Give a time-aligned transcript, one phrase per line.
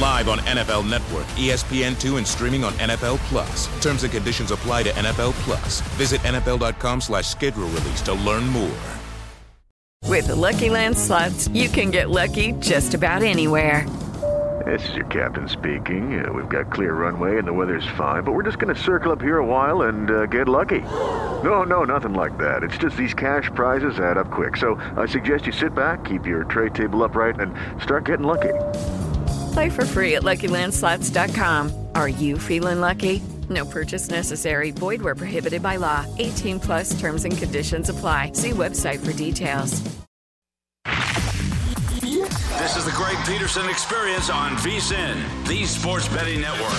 [0.00, 3.66] Live on NFL Network, ESPN2, and streaming on NFL Plus.
[3.82, 5.82] Terms and conditions apply to NFL Plus.
[5.96, 8.80] Visit NFL.com slash schedule release to learn more.
[10.04, 13.86] With the Lucky Land slots, you can get lucky just about anywhere.
[14.64, 16.24] This is your captain speaking.
[16.24, 19.12] Uh, we've got clear runway and the weather's fine, but we're just going to circle
[19.12, 20.80] up here a while and uh, get lucky.
[21.44, 22.62] No, no, nothing like that.
[22.62, 24.56] It's just these cash prizes add up quick.
[24.56, 28.54] So I suggest you sit back, keep your tray table upright, and start getting lucky.
[29.56, 31.88] Play for free at LuckyLandSlots.com.
[31.94, 33.22] Are you feeling lucky?
[33.48, 34.70] No purchase necessary.
[34.70, 36.04] Void where prohibited by law.
[36.18, 38.32] 18 plus terms and conditions apply.
[38.32, 39.80] See website for details.
[40.84, 46.76] This is the Greg Peterson Experience on VSIN, the Sports Betting Network.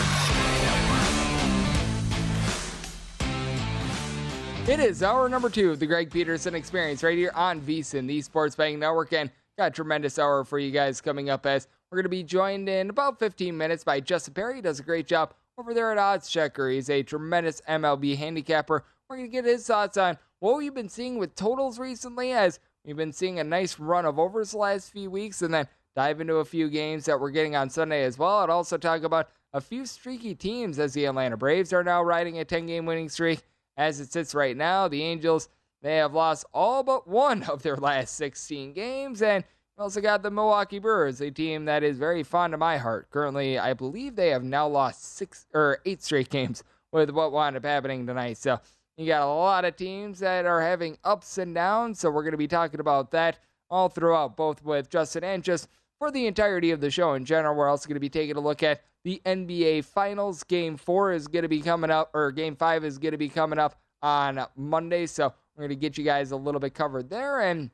[4.69, 8.21] It is hour number two of the Greg Peterson Experience right here on VSIN, the
[8.21, 11.97] Sports Betting Network, and got a tremendous hour for you guys coming up as we're
[11.97, 14.55] going to be joined in about 15 minutes by Justin Perri.
[14.55, 16.69] He does a great job over there at Odds Checker.
[16.69, 18.83] He's a tremendous MLB handicapper.
[19.09, 22.59] We're going to get his thoughts on what we've been seeing with totals recently as
[22.83, 26.19] we've been seeing a nice run of overs the last few weeks and then dive
[26.19, 28.43] into a few games that we're getting on Sunday as well.
[28.43, 32.37] And also talk about a few streaky teams as the Atlanta Braves are now riding
[32.39, 33.41] a 10 game winning streak.
[33.77, 35.49] As it sits right now, the Angels,
[35.81, 39.21] they have lost all but one of their last 16 games.
[39.21, 39.43] And
[39.77, 43.09] also got the Milwaukee Brewers, a team that is very fond of my heart.
[43.11, 47.55] Currently, I believe they have now lost six or eight straight games with what wound
[47.55, 48.37] up happening tonight.
[48.37, 48.59] So
[48.97, 51.99] you got a lot of teams that are having ups and downs.
[51.99, 53.39] So we're going to be talking about that
[53.69, 55.67] all throughout, both with Justin and just
[55.99, 57.55] for the entirety of the show in general.
[57.55, 60.43] We're also going to be taking a look at the NBA Finals.
[60.43, 63.29] Game four is going to be coming up, or game five is going to be
[63.29, 65.05] coming up on Monday.
[65.05, 67.41] So we're going to get you guys a little bit covered there.
[67.41, 67.69] And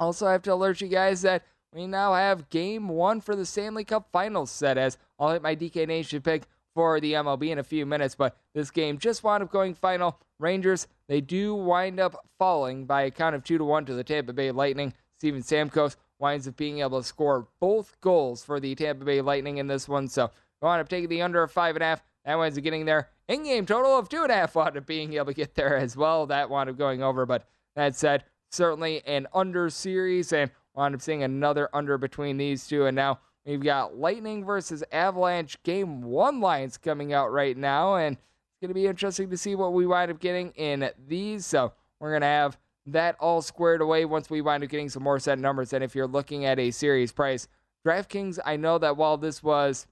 [0.00, 3.44] also, I have to alert you guys that we now have game one for the
[3.44, 6.44] Stanley Cup Finals set as I'll hit my DK Nation pick
[6.74, 8.14] for the MLB in a few minutes.
[8.14, 10.18] But this game just wound up going final.
[10.38, 14.02] Rangers, they do wind up falling by a count of two to one to the
[14.02, 14.94] Tampa Bay Lightning.
[15.18, 19.58] Steven Stamkos winds up being able to score both goals for the Tampa Bay Lightning
[19.58, 20.08] in this one.
[20.08, 20.30] So
[20.62, 22.02] we wind up taking the under of five and a half.
[22.24, 23.10] That winds up getting there.
[23.28, 25.76] In game total of two and a half wound up being able to get there
[25.76, 26.26] as well.
[26.26, 27.26] That wound up going over.
[27.26, 27.46] But
[27.76, 32.86] that said, certainly an under series and wound up seeing another under between these two.
[32.86, 37.96] And now we've got Lightning versus Avalanche game one lines coming out right now.
[37.96, 41.46] And it's going to be interesting to see what we wind up getting in these.
[41.46, 45.02] So we're going to have that all squared away once we wind up getting some
[45.02, 45.72] more set numbers.
[45.72, 47.48] And if you're looking at a series price,
[47.86, 49.86] DraftKings, I know that while this was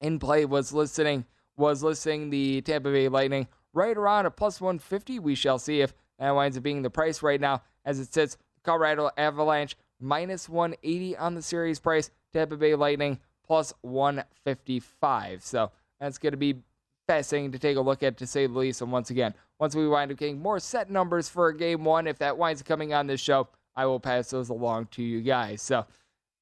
[0.00, 1.24] in play, was listening
[1.60, 5.18] was listing the Tampa Bay Lightning right around a plus 150.
[5.18, 8.36] We shall see if that winds up being the price right now as it sits.
[8.62, 12.10] Colorado Avalanche minus 180 on the series price.
[12.32, 15.42] Tampa Bay Lightning plus 155.
[15.42, 16.56] So that's going to be
[17.08, 18.82] fascinating to take a look at, to say the least.
[18.82, 22.18] And once again, once we wind up getting more set numbers for game one, if
[22.18, 25.62] that winds up coming on this show, I will pass those along to you guys.
[25.62, 25.86] So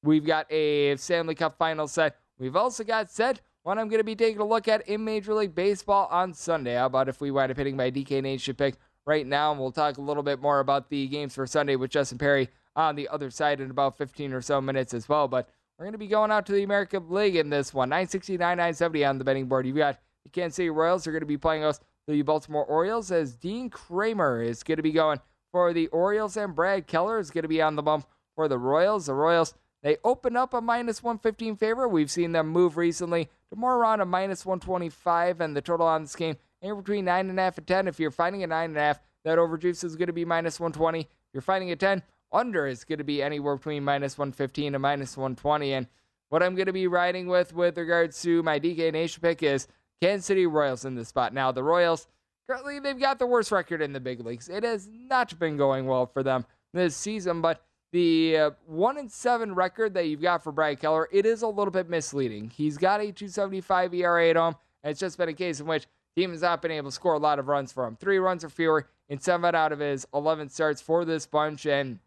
[0.03, 2.17] we've got a Stanley Cup final set.
[2.37, 5.33] We've also got set one I'm going to be taking a look at in Major
[5.33, 6.75] League Baseball on Sunday.
[6.75, 8.75] How about if we wind up hitting my DK Nation pick
[9.09, 9.51] right now?
[9.51, 12.47] And we'll talk a little bit more about the games for Sunday with Justin Perri
[12.75, 15.27] on the other side in about 15 or so minutes as well.
[15.27, 17.89] But we're going to be going out to the American League in this one.
[17.89, 19.65] 969, 970 on the betting board.
[19.65, 23.11] You've got the Kansas City Royals are going to be playing us the Baltimore Orioles
[23.11, 25.19] as Dean Kremer is going to be going
[25.51, 28.57] for the Orioles and Brad Keller is going to be on the bump for the
[28.57, 29.07] Royals.
[29.07, 29.53] The Royals,
[29.83, 31.87] they open up a minus 115 favor.
[31.87, 36.03] We've seen them move recently to more around a minus 125, and the total on
[36.03, 37.87] this game anywhere between 9.5 and 10.
[37.87, 41.01] If you're finding a 9.5, that overjuice is going to be minus 120.
[41.01, 42.01] If you're finding a 10,
[42.31, 45.73] under is going to be anywhere between minus 115 and minus 120.
[45.73, 45.87] And
[46.29, 49.67] what I'm going to be riding with with regards to my DK Nation pick is
[50.01, 51.33] Kansas City Royals in this spot.
[51.33, 52.07] Now, the Royals,
[52.47, 54.47] currently, they've got the worst record in the big leagues.
[54.47, 59.11] It has not been going well for them this season, but the uh, 1 and
[59.11, 62.51] 7 record that you've got for Brad Keller, it is a little bit misleading.
[62.55, 65.87] He's got a 275 ERA at home, and it's just been a case in which
[66.15, 67.95] team has not been able to score a lot of runs for him.
[67.95, 71.65] Three runs or fewer in seven out of his 11 starts for this bunch.
[71.65, 71.99] And,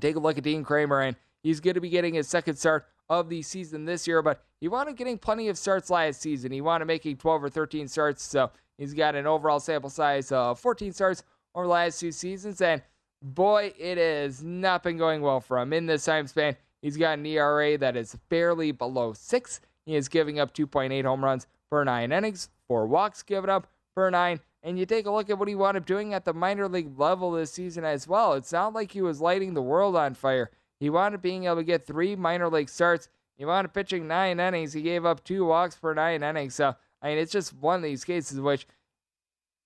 [0.00, 2.86] take a look at Dean Kremer, and he's going to be getting his second start
[3.08, 6.52] of the season this year, but he up getting plenty of starts last season.
[6.52, 10.60] He up making 12 or 13 starts, so he's got an overall sample size of
[10.60, 11.22] 14 starts
[11.54, 12.60] over the last two seasons.
[12.60, 12.82] And
[13.22, 16.56] boy, it has not been going well for him in this time span.
[16.82, 19.60] He's got an ERA that is barely below six.
[19.86, 24.10] He is giving up 2.8 home runs per nine innings, four walks given up per
[24.10, 24.40] nine.
[24.62, 26.98] And you take a look at what he wound up doing at the minor league
[26.98, 28.34] level this season as well.
[28.34, 30.50] It's not like he was lighting the world on fire.
[30.80, 33.08] He wound up being able to get three minor league starts.
[33.36, 34.72] He wound up pitching nine innings.
[34.72, 36.54] He gave up two walks per nine innings.
[36.54, 38.66] So, I mean, it's just one of these cases which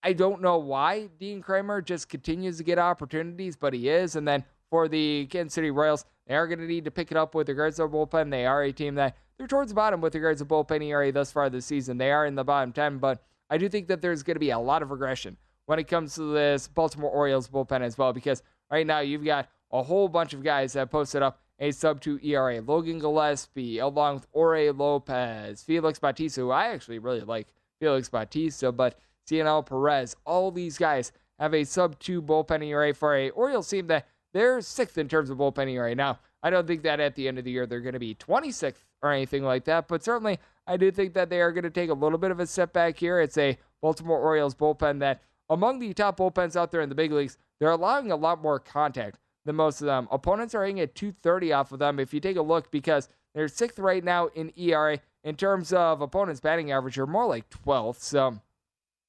[0.02, 4.16] I don't know why Dean Kremer just continues to get opportunities, but he is.
[4.16, 7.16] And then for the Kansas City Royals, they are going to need to pick it
[7.16, 8.30] up with regards to bullpen.
[8.30, 11.32] They are a team that they're towards the bottom with regards to bullpen ERA thus
[11.32, 11.98] far this season.
[11.98, 14.50] They are in the bottom 10, but I do think that there's going to be
[14.50, 15.36] a lot of regression
[15.66, 18.40] when it comes to this Baltimore Orioles bullpen as well, because
[18.70, 22.20] right now you've got a whole bunch of guys that posted up a sub 2
[22.22, 22.60] ERA.
[22.60, 27.48] Logan Gillaspie, along with Jorge Lopez, Felix Bautista, who I actually really like
[27.80, 28.96] Felix Bautista, but
[29.28, 31.10] Cionel Perez, all these guys
[31.40, 35.30] have a sub 2 bullpen ERA for a Orioles team that they're sixth in terms
[35.30, 35.96] of bullpen ERA.
[35.96, 38.14] Now, I don't think that at the end of the year they're going to be
[38.14, 41.70] 26th or anything like that, but certainly I do think that they are going to
[41.70, 43.20] take a little bit of a setback here.
[43.20, 47.12] It's a Baltimore Orioles bullpen that, among the top bullpens out there in the big
[47.12, 50.08] leagues, they're allowing a lot more contact than most of them.
[50.10, 51.98] Opponents are hitting at 230 off of them.
[51.98, 56.00] If you take a look, because they're sixth right now in ERA in terms of
[56.00, 58.00] opponents' batting average, are more like 12th.
[58.00, 58.38] So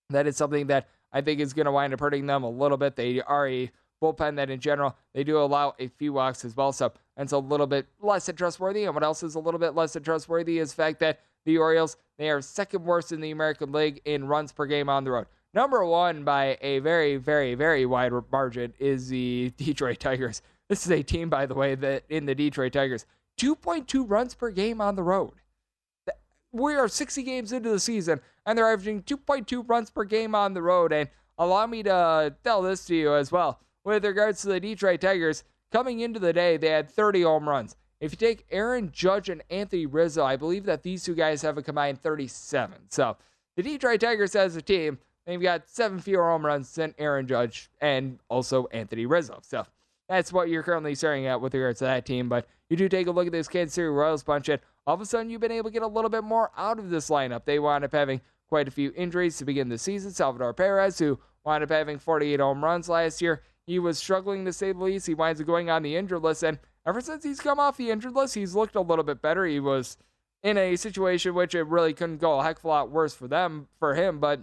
[0.10, 2.78] that is something that I think is going to wind up hurting them a little
[2.78, 2.96] bit.
[2.96, 3.72] They are a
[4.04, 6.72] bullpen that, in general, they do allow a few walks as well.
[6.74, 8.84] So that's a little bit less than trustworthy.
[8.84, 11.58] And what else is a little bit less than trustworthy is the fact that the
[11.58, 15.12] Orioles they are second worst in the American League in runs per game on the
[15.12, 15.28] road.
[15.54, 20.42] Number one by a very, very, very wide margin is the Detroit Tigers.
[20.70, 23.06] This is a team, by the way, that in the Detroit Tigers,
[23.40, 25.34] 2.2 runs per game on the road.
[26.52, 30.54] We are 60 games into the season, and they're averaging 2.2 runs per game on
[30.54, 30.94] the road.
[30.94, 33.60] And allow me to uh, tell this to you as well.
[33.84, 37.76] With regards to the Detroit Tigers, coming into the day, they had 30 home runs.
[38.00, 41.58] If you take Aaron Judge and Anthony Rizzo, I believe that these two guys have
[41.58, 42.90] a combined 37.
[42.90, 43.18] So
[43.56, 47.70] the Detroit Tigers as a team, They've got seven fewer home runs than Aaron Judge
[47.80, 49.40] and also Anthony Rizzo.
[49.42, 49.66] So
[50.10, 52.28] that's what you're currently staring at with regards to that team.
[52.28, 55.02] But you do take a look at this Kansas City Royals bunch, and all of
[55.02, 57.46] a sudden you've been able to get a little bit more out of this lineup.
[57.46, 60.12] They wound up having quite a few injuries to begin the season.
[60.12, 64.54] Salvador Perez, who wound up having 48 home runs last year, he was struggling to
[64.54, 65.08] say the least.
[65.08, 67.92] He winds up going on the injured list, and ever since he's come off the
[67.92, 69.46] injured list, he's looked a little bit better.
[69.46, 69.98] He was
[70.44, 73.28] in a situation which it really couldn't go a heck of a lot worse for
[73.28, 74.42] them, for him, but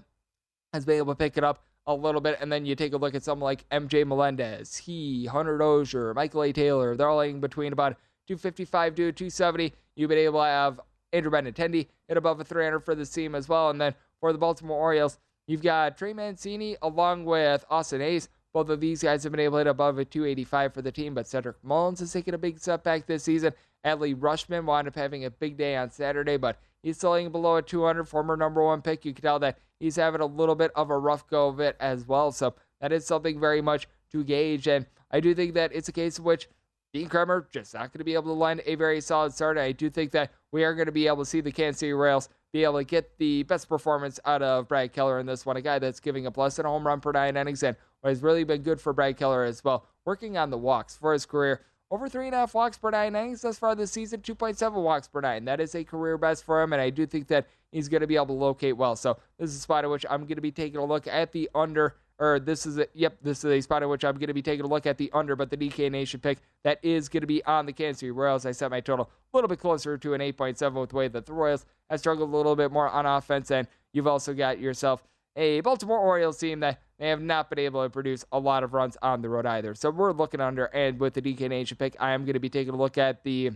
[0.72, 2.38] has been able to pick it up a little bit.
[2.40, 6.42] And then you take a look at someone like MJ Melendez, he, Hunter Dozier, Michael
[6.44, 6.52] A.
[6.52, 6.96] Taylor.
[6.96, 7.96] They're all in between about
[8.28, 9.72] 255 to 270.
[9.96, 10.80] You've been able to have
[11.12, 13.70] Andrew Benintendi hit above a 300 for this team as well.
[13.70, 18.28] And then for the Baltimore Orioles, you've got Trey Mancini along with Austin Hays.
[18.52, 21.14] Both of these guys have been able to hit above a 285 for the team,
[21.14, 23.52] but Cedric Mullins has taken a big setback this season.
[23.84, 27.56] Adley Rutschman wound up having a big day on Saturday, but he's still hitting below
[27.56, 29.04] a 200, former number one pick.
[29.04, 31.76] You can tell that he's having a little bit of a rough go of it
[31.80, 32.32] as well.
[32.32, 34.66] So that is something very much to gauge.
[34.66, 36.48] And I do think that it's a case in which
[36.92, 39.56] Dean Kremer just not going to be able to land a very solid start.
[39.58, 41.92] I do think that we are going to be able to see the Kansas City
[41.92, 45.56] Royals be able to get the best performance out of Brad Keller in this one.
[45.56, 48.62] A guy that's giving a home run per nine innings and what has really been
[48.62, 51.60] good for Brad Keller as well, working on the walks for his career.
[51.90, 55.08] Over three and a half walks per nine innings thus far this season, 2.7 walks
[55.08, 55.44] per nine.
[55.44, 58.06] That is a career best for him, and I do think that he's going to
[58.06, 58.94] be able to locate well.
[58.94, 61.32] So this is a spot in which I'm going to be taking a look at
[61.32, 64.28] the under or this is a, yep, this is a spot in which I'm going
[64.28, 67.08] to be taking a look at the under, but the DK Nation pick that is
[67.08, 68.44] going to be on the Kansas City Royals.
[68.44, 71.24] I set my total a little bit closer to an 8.7 with the way that
[71.24, 75.02] the Royals have struggled a little bit more on offense, and you've also got yourself
[75.36, 78.74] a Baltimore Orioles team that they have not been able to produce a lot of
[78.74, 79.74] runs on the road either.
[79.74, 82.50] So we're looking under, and with the DK Nation pick, I am going to be
[82.50, 83.52] taking a look at the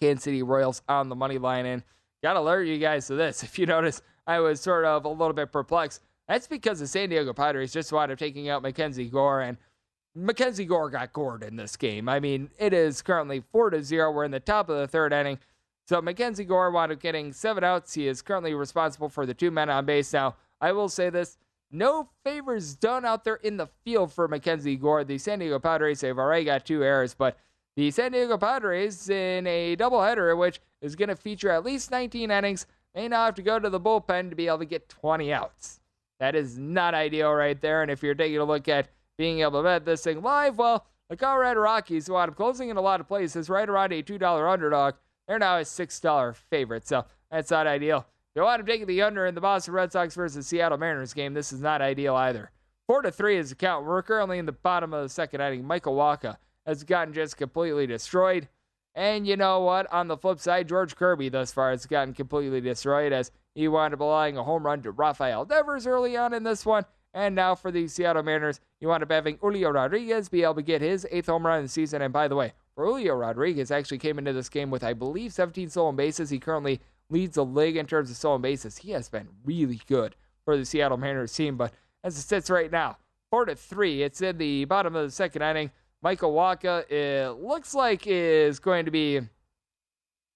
[0.00, 1.82] Kansas City Royals on the money line, and
[2.22, 3.42] got to alert you guys to this.
[3.44, 7.08] If you notice, I was sort of a little bit perplexed that's because the San
[7.08, 9.56] Diego Padres just wound up taking out Mackenzie Gore, and
[10.14, 12.08] Mackenzie Gore got gored in this game.
[12.08, 14.12] I mean, it is currently 4 to 0.
[14.12, 15.40] We're in the top of the third inning.
[15.88, 17.94] So Mackenzie Gore wound up getting seven outs.
[17.94, 20.12] He is currently responsible for the two men on base.
[20.12, 21.38] Now, I will say this
[21.70, 25.04] no favors done out there in the field for Mackenzie Gore.
[25.04, 27.38] The San Diego Padres have already got two errors, but
[27.76, 32.30] the San Diego Padres in a doubleheader, which is going to feature at least 19
[32.30, 35.32] innings, may now have to go to the bullpen to be able to get 20
[35.32, 35.80] outs.
[36.18, 37.82] That is not ideal right there.
[37.82, 40.86] And if you're taking a look at being able to bet this thing live, well,
[41.08, 44.02] the Colorado Rockies, who wound up closing in a lot of places, right around a
[44.02, 44.94] $2 underdog,
[45.26, 46.86] they're now a $6 favorite.
[46.86, 48.06] So that's not ideal.
[48.36, 51.52] Want to take the under in the Boston Red Sox versus Seattle Mariners game, this
[51.52, 52.50] is not ideal either.
[52.86, 53.84] Four to three is the count.
[53.84, 55.64] We're currently in the bottom of the second inning.
[55.64, 58.48] Michael Wacha has gotten just completely destroyed.
[58.94, 59.92] And you know what?
[59.92, 63.94] On the flip side, George Kirby thus far has gotten completely destroyed as he wound
[63.94, 66.84] up allowing a home run to Rafael Devers early on in this one.
[67.12, 70.62] And now for the Seattle Mariners, you wound up having Julio Rodriguez be able to
[70.62, 72.02] get his eighth home run in the season.
[72.02, 75.68] And by the way, Julio Rodriguez actually came into this game with, I believe, 17
[75.68, 76.30] stolen bases.
[76.30, 78.78] He currently leads the league in terms of stolen bases.
[78.78, 80.14] He has been really good
[80.44, 81.56] for the Seattle Mariners team.
[81.56, 82.96] But as it sits right now,
[83.30, 85.70] four to three, it's in the bottom of the second inning.
[86.02, 89.20] Michael Wacha, it looks like is going to be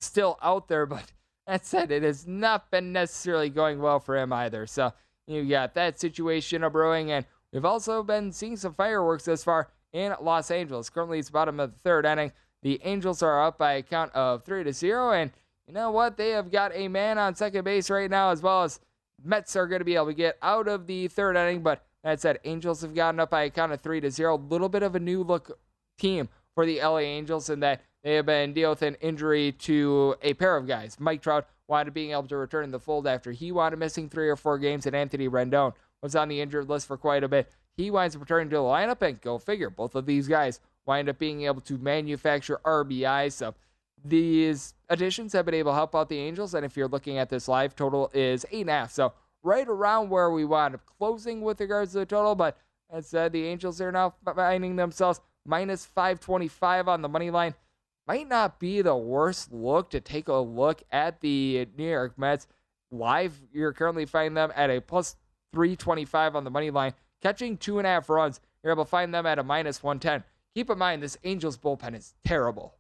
[0.01, 1.13] still out there, but
[1.47, 4.67] that said, it has not been necessarily going well for him either.
[4.67, 4.93] So
[5.27, 10.15] you got that situation brewing, and we've also been seeing some fireworks thus far in
[10.21, 10.91] Los Angeles.
[10.91, 12.33] Currently, it's bottom of the third inning.
[12.63, 15.31] The Angels are up by a count of three to zero, and
[15.67, 16.17] you know what?
[16.17, 18.81] They have got a man on second base right now, as well as
[19.23, 21.63] Mets are going to be able to get out of the third inning.
[21.63, 24.37] But that said, Angels have gotten up by a count of three to zero.
[24.37, 25.59] A little bit of a new look
[25.99, 30.15] team for the LA Angels in that they have been dealing with an injury to
[30.23, 30.97] a pair of guys.
[31.01, 34.09] Mike Trout wanted being able to return in the fold after he wound up missing
[34.09, 37.29] three or four games, and Anthony Rendon was on the injured list for quite a
[37.29, 37.51] bit.
[37.77, 41.09] He winds up returning to the lineup, and go figure, both of these guys wind
[41.09, 43.33] up being able to manufacture RBI.
[43.33, 43.55] So
[44.05, 47.31] these additions have been able to help out the Angels, and if you're looking at
[47.31, 48.93] this live, total is eight and a half.
[48.93, 52.59] So right around where we wound up closing with regards to the total, but
[52.91, 57.55] as said, the Angels are now finding themselves minus 525 on the money line
[58.07, 62.47] might not be the worst look to take a look at the New York Mets
[62.91, 63.41] live.
[63.53, 65.17] You're currently finding them at a plus
[65.53, 66.93] 325 on the money line,
[67.23, 68.41] catching two and a half runs.
[68.63, 70.25] You're able to find them at a minus 110.
[70.55, 72.75] Keep in mind, this Angels bullpen is terrible.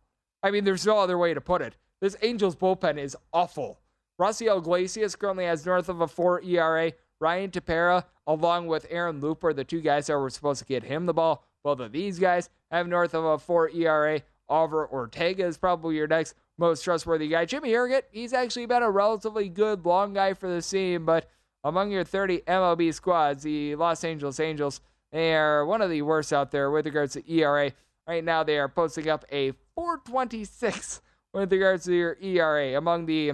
[0.45, 1.75] I mean, there's no other way to put it.
[2.03, 3.81] This Angels bullpen is awful.
[4.21, 6.93] Raisel Iglesias currently has north of a 4 ERA.
[7.19, 11.07] Ryan Tepera, along with Aaron Looper, the two guys that were supposed to get him
[11.07, 14.21] the ball, both of these guys have north of a 4 ERA.
[14.47, 17.47] Oliver Ortega is probably your next most trustworthy guy.
[17.47, 21.31] Jimmy Herget, he's actually been a relatively good long guy for the team, but
[21.65, 26.35] among your 30 MLB squads, the Los Angeles Angels, they are one of the worst
[26.35, 27.73] out there with regards to ERA.
[28.07, 31.03] Right now, they are posting up a 426
[31.33, 32.77] with regards to your ERA.
[32.79, 33.33] Among the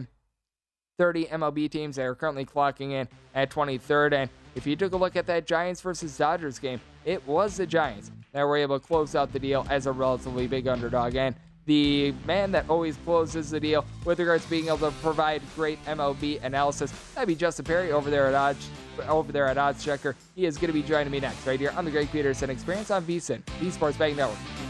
[0.99, 4.12] 30 MLB teams, they are currently clocking in at 23rd.
[4.12, 7.66] And if you took a look at that Giants versus Dodgers game, it was the
[7.66, 11.14] Giants that were able to close out the deal as a relatively big underdog.
[11.16, 11.35] And
[11.66, 15.82] the man that always closes the deal with regards to being able to provide great
[15.85, 18.68] MLB analysis, that'd be Justin Perri over there at Odds
[19.09, 20.16] over there at Odds Checker.
[20.35, 22.90] He is going to be joining me next right here on the Greg Peterson Experience
[22.90, 24.70] on VSIN, the Sports Betting Network.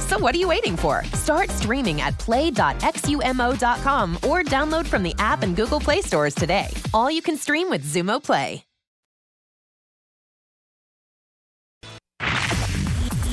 [0.11, 1.05] So what are you waiting for?
[1.13, 6.67] Start streaming at play.xumo.com or download from the app and Google Play stores today.
[6.93, 8.65] All you can stream with Xumo Play.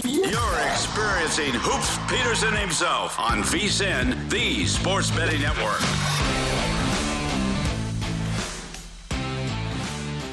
[0.05, 6.18] You're experiencing Hoops Peterson himself on VSIN, the Sports Betting Network.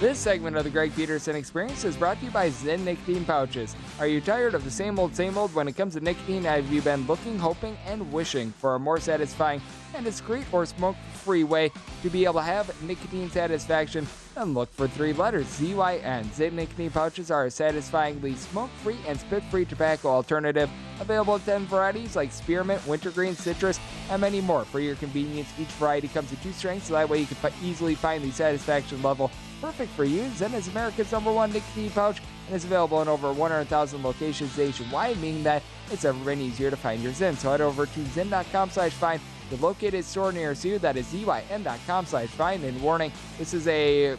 [0.06, 3.76] This segment of the Greg Peterson Experience is brought to you by Zyn Nicotine Pouches.
[4.00, 6.44] Are you tired of the same old, same old when it comes to nicotine?
[6.44, 9.64] Have you been looking, hoping, and wishing for a more satisfying
[9.96, 11.72] and discreet or smoke free way
[12.04, 14.06] to be able to have nicotine satisfaction?
[14.36, 16.26] Then look for three letters ZYN.
[16.26, 20.70] Zyn Nicotine Pouches are a satisfyingly smoke free and spit free tobacco alternative.
[21.00, 23.80] Available in 10 varieties like spearmint, wintergreen, citrus,
[24.12, 24.66] and many more.
[24.66, 27.96] For your convenience, each variety comes in two strengths, so that way you can easily
[27.96, 29.32] find the satisfaction level
[29.66, 30.22] perfect for you.
[30.36, 35.20] Zyn is America's number one nicotine pouch and is available in over 100,000 locations nationwide,
[35.20, 37.36] meaning that it's ever been easier to find your Zyn.
[37.36, 40.78] So head over to zyn.com slash find the located store nearest you.
[40.78, 42.64] That is zyn.com slash find.
[42.64, 44.18] And warning, this is a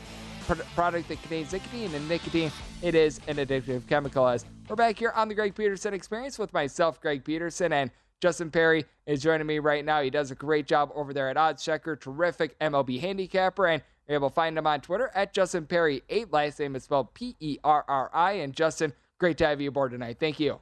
[0.74, 2.50] product that contains nicotine, and nicotine,
[2.82, 4.26] it is an addictive chemical.
[4.26, 8.50] As we're back here on the Greg Peterson Experience with myself, Greg Peterson, and Justin
[8.50, 10.02] Perri is joining me right now.
[10.02, 14.16] He does a great job over there at Odds Checker, terrific MLB handicapper, and you're
[14.16, 16.32] able to find him on Twitter at Justin Perri8.
[16.32, 18.32] Last name is spelled P E R R I.
[18.32, 20.18] And Justin, great to have you aboard tonight.
[20.20, 20.60] Thank you.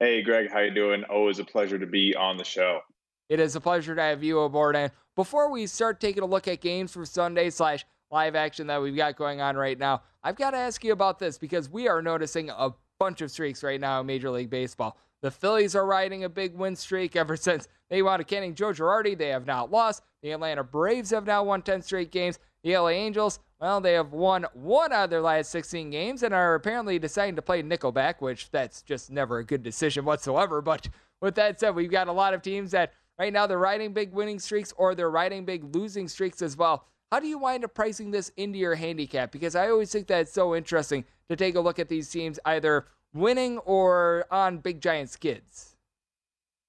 [0.00, 1.04] Hey, Greg, how you doing?
[1.04, 2.80] Always a pleasure to be on the show.
[3.28, 4.74] It is a pleasure to have you aboard.
[4.74, 8.82] And before we start taking a look at games for Sunday slash live action that
[8.82, 11.88] we've got going on right now, I've got to ask you about this because we
[11.88, 14.96] are noticing a bunch of streaks right now in Major League Baseball.
[15.22, 18.68] The Phillies are riding a big win streak ever since they wound up canning Joe
[18.68, 19.18] Girardi.
[19.18, 20.04] They have not lost.
[20.22, 22.38] The Atlanta Braves have now won 10 straight games.
[22.62, 26.32] The LA Angels, well, they have won one out of their last 16 games and
[26.32, 30.62] are apparently deciding to play Nickelback, which that's just never a good decision whatsoever.
[30.72, 30.88] But
[31.20, 34.12] with that said, we've got a lot of teams that right now they're riding big
[34.12, 36.86] winning streaks or they're riding big losing streaks as well.
[37.12, 39.32] How do you wind up pricing this into your handicap?
[39.32, 42.38] Because I always think that it's so interesting to take a look at these teams
[42.46, 45.76] either winning or on big giant skids.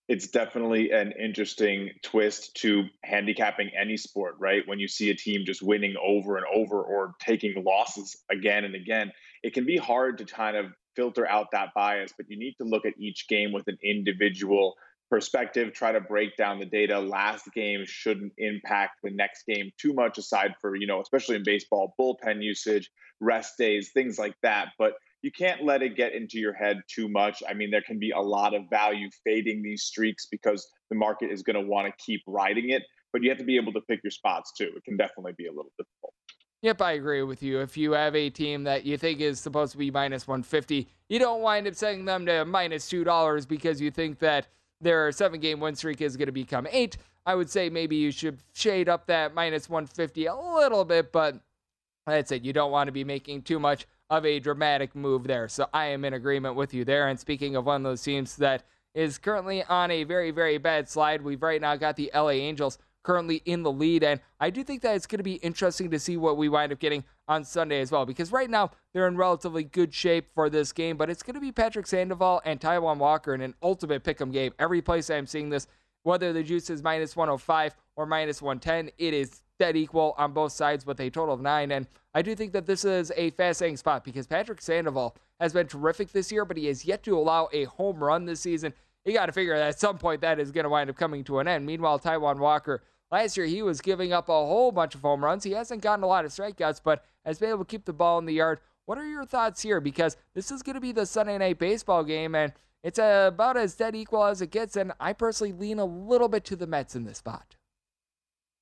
[0.10, 4.68] It's definitely an interesting twist to handicapping any sport, right?
[4.68, 8.76] When you see a team just winning over and over or taking losses again and
[8.76, 12.56] again, it can be hard to kind of filter out that bias, but you need
[12.58, 14.76] to look at each game with an individual
[15.10, 17.00] perspective, try to break down the data.
[17.00, 21.44] Last game shouldn't impact the next game too much, aside for, you know, especially in
[21.44, 22.90] baseball, bullpen usage,
[23.20, 24.70] rest days, things like that.
[24.78, 27.42] But you can't let it get into your head too much.
[27.48, 31.32] I mean, there can be a lot of value fading these streaks because the market
[31.32, 33.82] is going to want to keep riding it, but you have to be able to
[33.82, 34.72] pick your spots too.
[34.76, 36.14] It can definitely be a little difficult.
[36.62, 37.60] Yep, I agree with you.
[37.60, 41.20] If you have a team that you think is supposed to be minus 150, you
[41.20, 44.48] don't wind up setting them to minus $2 because you think that
[44.84, 46.98] their seven game win streak is going to become eight.
[47.26, 51.40] I would say maybe you should shade up that minus 150 a little bit, but
[52.06, 52.44] that's it.
[52.44, 55.48] You don't want to be making too much of a dramatic move there.
[55.48, 57.08] So I am in agreement with you there.
[57.08, 60.90] And speaking of one of those teams that is currently on a very, very bad
[60.90, 64.04] slide, we've right now got the LA Angels currently in the lead.
[64.04, 66.72] And I do think that it's going to be interesting to see what we wind
[66.72, 70.50] up getting on Sunday as well, because right now they're in relatively good shape for
[70.50, 74.04] this game, but it's going to be Patrick Sandoval and Taijuan Walker in an ultimate
[74.04, 74.54] pick 'em game.
[74.60, 75.68] Every place I'm seeing this,
[76.04, 80.52] whether the juice is minus 105 or minus 110, it is dead equal on both
[80.52, 81.72] sides with a total of nine.
[81.72, 85.68] And I do think that this is a fascinating spot because Patrick Sandoval has been
[85.68, 88.74] terrific this year, but he has yet to allow a home run this season.
[89.06, 91.24] You got to figure that at some point that is going to wind up coming
[91.26, 91.66] to an end.
[91.66, 92.82] Meanwhile, Taijuan Walker
[93.14, 95.44] Last year, he was giving up a whole bunch of home runs.
[95.44, 98.18] He hasn't gotten a lot of strikeouts, but has been able to keep the ball
[98.18, 98.60] in the yard.
[98.86, 99.80] What are your thoughts here?
[99.80, 103.76] Because this is going to be the Sunday night baseball game, and it's about as
[103.76, 104.76] dead equal as it gets.
[104.76, 107.56] And I personally lean a little bit to the Mets in this spot.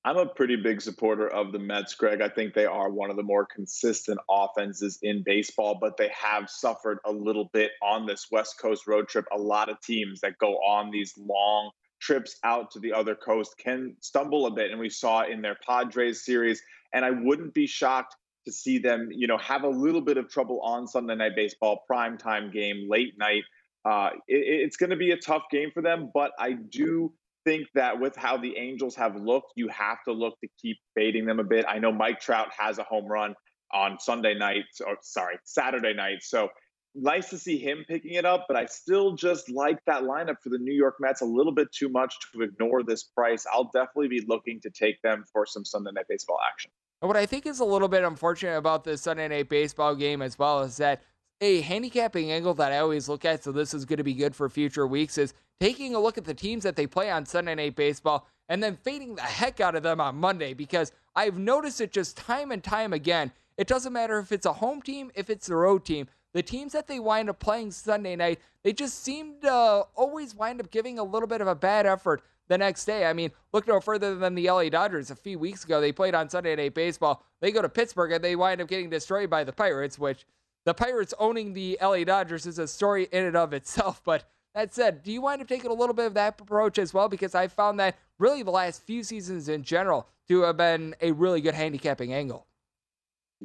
[0.04, 2.20] I'm a pretty big supporter of the Mets, Greg.
[2.20, 6.50] I think they are one of the more consistent offenses in baseball, but they have
[6.50, 9.24] suffered a little bit on this West Coast road trip.
[9.32, 11.70] A lot of teams that go on these long
[12.02, 14.70] trips out to the other coast can stumble a bit.
[14.70, 16.60] And we saw in their Padres series.
[16.92, 20.28] And I wouldn't be shocked to see them, you know, have a little bit of
[20.28, 23.44] trouble on Sunday Night Baseball, prime time game, late night.
[23.84, 27.12] Uh, it, it's going to be a tough game for them, but I do
[27.44, 31.24] think that with how the Angels have looked, you have to look to keep fading
[31.24, 31.64] them a bit.
[31.68, 33.34] I know Mike Trout has a home run
[33.72, 36.18] on Sunday night, or sorry, Saturday night.
[36.22, 36.48] So
[36.94, 40.50] nice to see him picking it up, but I still just like that lineup for
[40.50, 43.46] the New York Mets a little bit too much to ignore this price.
[43.50, 46.70] I'll definitely be looking to take them for some Sunday Night Baseball action.
[47.00, 50.38] What I think is a little bit unfortunate about this Sunday Night Baseball game as
[50.38, 51.02] well is that
[51.40, 54.36] a handicapping angle that I always look at, so this is going to be good
[54.36, 57.54] for future weeks, is taking a look at the teams that they play on Sunday
[57.54, 61.80] Night Baseball and then fading the heck out of them on Monday because I've noticed
[61.80, 63.32] it just time and time again.
[63.56, 66.72] It doesn't matter if it's a home team, if it's a road team the teams
[66.72, 69.52] that they wind up playing Sunday night, they just seem to
[69.94, 73.06] always wind up giving a little bit of a bad effort the next day.
[73.06, 75.80] I mean, look no further than the LA Dodgers a few weeks ago.
[75.80, 77.24] They played on Sunday Night Baseball.
[77.40, 80.26] They go to Pittsburgh and they wind up getting destroyed by the Pirates, which
[80.64, 84.02] the Pirates owning the LA Dodgers is a story in and of itself.
[84.04, 86.92] But that said, do you wind up taking a little bit of that approach as
[86.92, 87.08] well?
[87.08, 91.12] Because I found that really the last few seasons in general to have been a
[91.12, 92.46] really good handicapping angle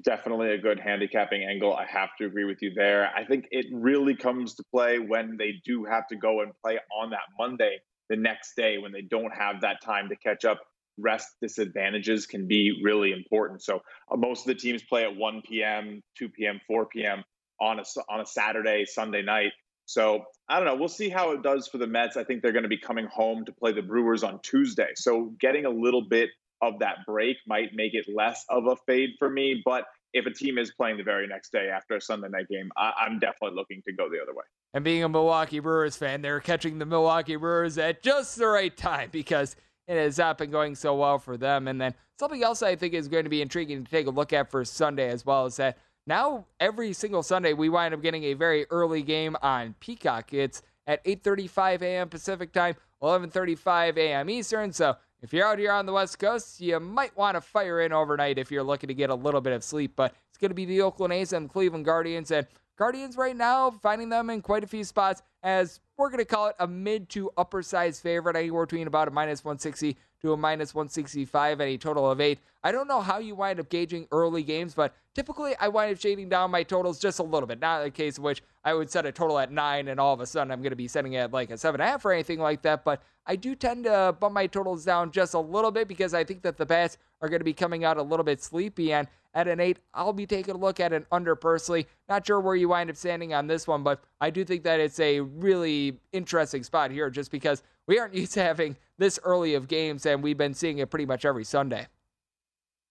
[0.03, 1.73] definitely a good handicapping angle.
[1.73, 3.09] I have to agree with you there.
[3.15, 6.79] I think it really comes to play when they do have to go and play
[6.95, 7.79] on that Monday
[8.09, 10.59] the next day when they don't have that time to catch up.
[10.99, 13.61] Rest disadvantages can be really important.
[13.61, 13.81] So
[14.11, 17.23] uh, most of the teams play at 1 p.m., 2 p.m., 4 p.m.
[17.61, 19.51] on a on a Saturday, Sunday night.
[19.85, 20.75] So I don't know.
[20.75, 22.17] We'll see how it does for the Mets.
[22.17, 24.89] I think they're going to be coming home to play the Brewers on Tuesday.
[24.95, 26.29] So getting a little bit
[26.61, 29.61] of that break might make it less of a fade for me.
[29.63, 32.71] But if a team is playing the very next day after a Sunday night game,
[32.75, 34.45] I- am definitely looking to go the other way.
[34.73, 38.75] And being a Milwaukee Brewers fan, they're catching the Milwaukee Brewers at just the right
[38.75, 39.55] time because
[39.87, 41.67] it has not been going so well for them.
[41.67, 44.33] And then something else I think is going to be intriguing to take a look
[44.33, 48.25] at for Sunday as well is that now every single Sunday we wind up getting
[48.25, 50.33] a very early game on Peacock.
[50.33, 52.09] It's at 8:35 a.m.
[52.09, 54.29] Pacific time, 11:35 a.m.
[54.29, 54.71] Eastern.
[54.71, 54.95] So
[55.27, 58.37] if you're out here on the West Coast, you might want to fire in overnight
[58.37, 59.91] if you're looking to get a little bit of sleep.
[59.97, 62.31] But it's going to be the Oakland A's and Cleveland Guardians.
[62.31, 66.25] And Guardians right now, finding them in quite a few spots as we're going to
[66.25, 70.33] call it a mid to upper size favorite, anywhere between about a minus 160 to
[70.33, 72.39] a minus 165 at a total of eight.
[72.63, 76.01] I don't know how you wind up gauging early games, but typically I wind up
[76.01, 77.59] shading down my totals just a little bit.
[77.59, 80.19] Not a case in which I would set a total at nine and all of
[80.19, 82.05] a sudden I'm going to be setting it at like a seven and a half
[82.05, 82.83] or anything like that.
[82.83, 86.23] But I do tend to bump my totals down just a little bit because I
[86.23, 88.93] think that the bats are going to be coming out a little bit sleepy.
[88.93, 91.85] And at an eight, I'll be taking a look at an under personally.
[92.09, 94.79] Not sure where you wind up standing on this one, but I do think that
[94.79, 99.53] it's a really interesting spot here just because we aren't used to having this early
[99.53, 101.85] of games, and we've been seeing it pretty much every Sunday.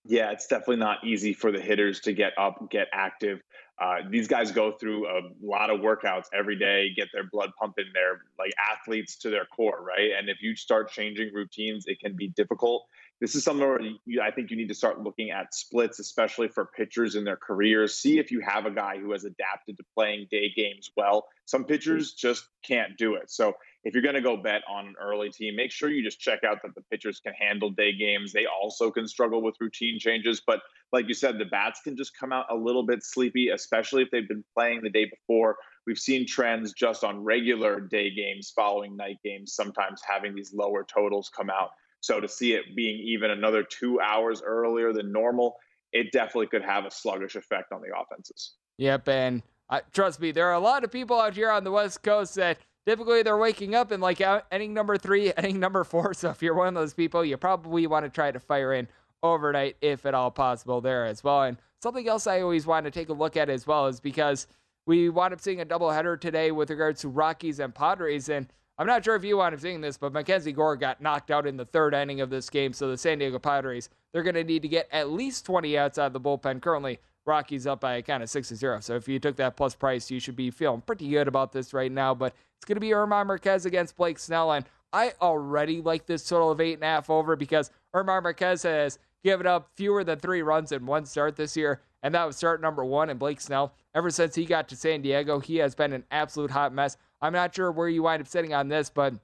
[0.04, 3.40] Yeah, it's definitely not easy for the hitters to get up, get active.
[3.82, 7.86] Uh, these guys go through a lot of workouts every day, get their blood pumping.
[7.92, 10.12] They're like athletes to their core, right?
[10.16, 12.86] And if you start changing routines, it can be difficult.
[13.20, 16.48] This is something where you, I think you need to start looking at splits, especially
[16.48, 17.96] for pitchers in their careers.
[17.96, 21.26] See if you have a guy who has adapted to playing day games well.
[21.46, 23.30] Some pitchers just can't do it.
[23.30, 26.20] So if you're going to go bet on an early team, make sure you just
[26.20, 28.32] check out that the pitchers can handle day games.
[28.32, 30.60] They also can struggle with routine changes, but
[30.92, 34.10] like you said, the bats can just come out a little bit sleepy, especially if
[34.10, 35.56] they've been playing the day before.
[35.86, 40.84] We've seen trends just on regular day games following night games, sometimes having these lower
[40.84, 41.70] totals come out.
[42.06, 45.56] So to see it being even another two hours earlier than normal,
[45.92, 48.54] it definitely could have a sluggish effect on the offenses.
[48.78, 51.72] Yep, and uh, trust me, there are a lot of people out here on the
[51.72, 56.14] West Coast that typically they're waking up in like inning number three, inning number four.
[56.14, 58.86] So if you're one of those people, you probably want to try to fire in
[59.24, 61.42] overnight if at all possible there as well.
[61.42, 64.46] And something else I always want to take a look at as well is because
[64.86, 68.28] we wound up seeing a doubleheader today with regards to Rockies and Padres.
[68.28, 68.46] And
[68.78, 71.46] I'm not sure if you wound up seeing this, but Mackenzie Gore got knocked out
[71.46, 72.72] in the third inning of this game.
[72.72, 75.98] So the San Diego Padres, they're going to need to get at least 20 outs
[75.98, 76.60] out of the bullpen.
[76.60, 78.80] Currently, Rockies up by a count of 6 to 0.
[78.80, 81.74] So if you took that plus price, you should be feeling pretty good about this
[81.74, 82.14] right now.
[82.14, 84.52] But it's going to be German Marquez against Blake Snell.
[84.52, 89.68] And I already like this total of 8.5 over because German Marquez has given up
[89.74, 91.80] fewer than three runs in one start this year.
[92.04, 93.10] And that was start number one.
[93.10, 96.52] And Blake Snell, ever since he got to San Diego, he has been an absolute
[96.52, 96.96] hot mess.
[97.20, 99.14] I'm not sure where you wind up sitting on this, but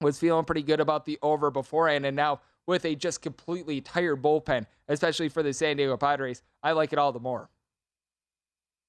[0.00, 2.04] was feeling pretty good about the over beforehand.
[2.06, 6.72] And now with a just completely tired bullpen, especially for the San Diego Padres, I
[6.72, 7.48] like it all the more.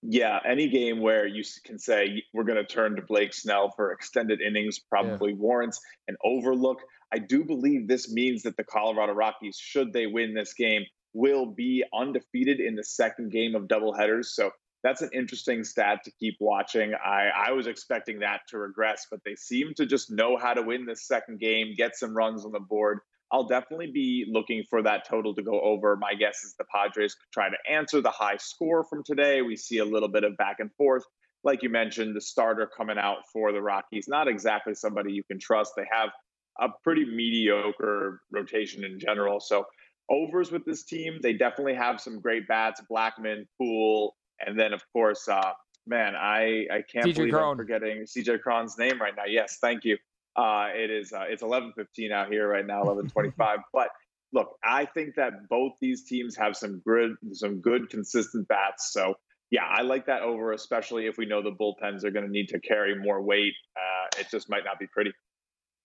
[0.05, 3.93] Yeah, any game where you can say we're going to turn to Blake Snell for
[3.93, 5.37] extended innings probably yeah.
[5.37, 5.79] warrants
[6.09, 6.81] an overlook.
[7.13, 11.45] I do believe this means that the Colorado Rockies, should they win this game, will
[11.45, 14.25] be undefeated in the second game of doubleheaders.
[14.25, 14.51] So
[14.83, 16.93] that's an interesting stat to keep watching.
[16.93, 20.61] I, I was expecting that to regress, but they seem to just know how to
[20.61, 22.99] win this second game, get some runs on the board.
[23.31, 25.95] I'll definitely be looking for that total to go over.
[25.95, 29.41] My guess is the Padres could try to answer the high score from today.
[29.41, 31.03] We see a little bit of back and forth.
[31.43, 35.39] Like you mentioned, the starter coming out for the Rockies, not exactly somebody you can
[35.39, 35.73] trust.
[35.75, 36.09] They have
[36.59, 39.39] a pretty mediocre rotation in general.
[39.39, 39.65] So,
[40.09, 44.81] overs with this team, they definitely have some great bats Blackmon, Poole, and then, of
[44.91, 45.51] course, uh,
[45.87, 47.51] man, I, I can't CJ believe Cron.
[47.51, 49.25] I'm forgetting CJ Cron's name right now.
[49.27, 49.97] Yes, thank you.
[50.35, 53.33] Uh, it is uh, it's 11:15 out here right now, 11:25.
[53.73, 53.89] but
[54.33, 58.91] look, I think that both these teams have some good some good consistent bats.
[58.91, 59.15] So
[59.51, 62.49] yeah, I like that over, especially if we know the bullpens are going to need
[62.49, 63.53] to carry more weight.
[63.77, 65.11] Uh, it just might not be pretty.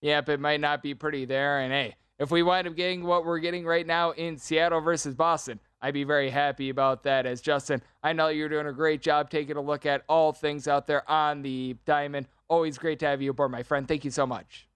[0.01, 1.59] Yep, it might not be pretty there.
[1.59, 5.13] And hey, if we wind up getting what we're getting right now in Seattle versus
[5.13, 7.25] Boston, I'd be very happy about that.
[7.25, 10.67] As Justin, I know you're doing a great job taking a look at all things
[10.67, 12.27] out there on the diamond.
[12.49, 13.87] Always great to have you aboard, my friend.
[13.87, 14.67] Thank you so much.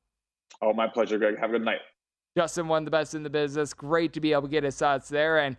[0.62, 1.38] Oh, my pleasure, Greg.
[1.40, 1.80] Have a good night.
[2.38, 3.74] Justin, one of the best in the business.
[3.74, 5.40] Great to be able to get his thoughts there.
[5.40, 5.58] And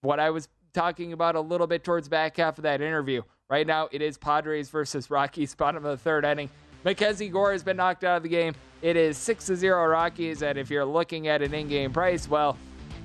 [0.00, 3.22] what I was talking about a little bit towards back half of that interview.
[3.50, 6.50] Right now, it is Padres versus Rockies, bottom of the third inning.
[6.84, 8.54] Mackenzie Gore has been knocked out of the game.
[8.82, 10.42] It is 6 0 Rockies.
[10.42, 12.56] And if you're looking at an in game price, well,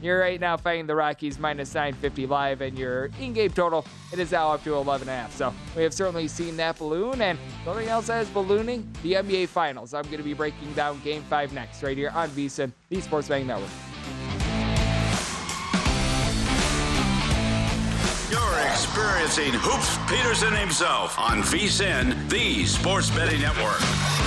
[0.04, 4.32] you're right now fighting the Rockies minus 950 live, and your in-game total it is
[4.32, 5.32] now up to 11.5.
[5.32, 9.48] So we have certainly seen that balloon, and something else that is ballooning: the NBA
[9.48, 9.94] Finals.
[9.94, 13.28] I'm going to be breaking down Game Five next, right here on VSiN, the Sports
[13.28, 13.70] Betting Network.
[18.30, 24.23] You're experiencing Hoops Peterson himself on VSiN, the Sports Betting Network.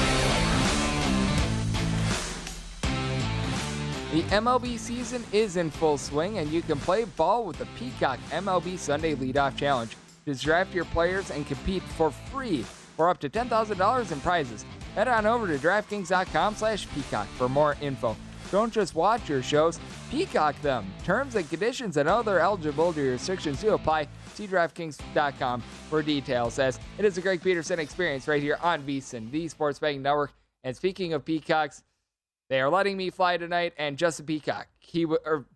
[4.17, 8.19] The MLB season is in full swing, and you can play ball with the Peacock
[8.31, 9.95] MLB Sunday Leadoff Challenge.
[10.25, 12.63] Just draft your players and compete for free
[12.97, 14.65] for up to $10,000 in prizes.
[14.95, 18.17] Head on over to DraftKings.com slash Peacock for more info.
[18.51, 19.79] don't just watch your shows,
[20.11, 20.91] peacock them.
[21.05, 24.09] Terms and conditions and other eligibility restrictions do apply.
[24.33, 26.59] See DraftKings.com for details.
[26.59, 30.33] As it is a Greg Peterson experience right here on VSIN, the Sports Betting Network.
[30.65, 31.83] And speaking of peacocks,
[32.49, 33.75] they are letting me fly tonight.
[33.79, 35.47] And Justin Peacock, he or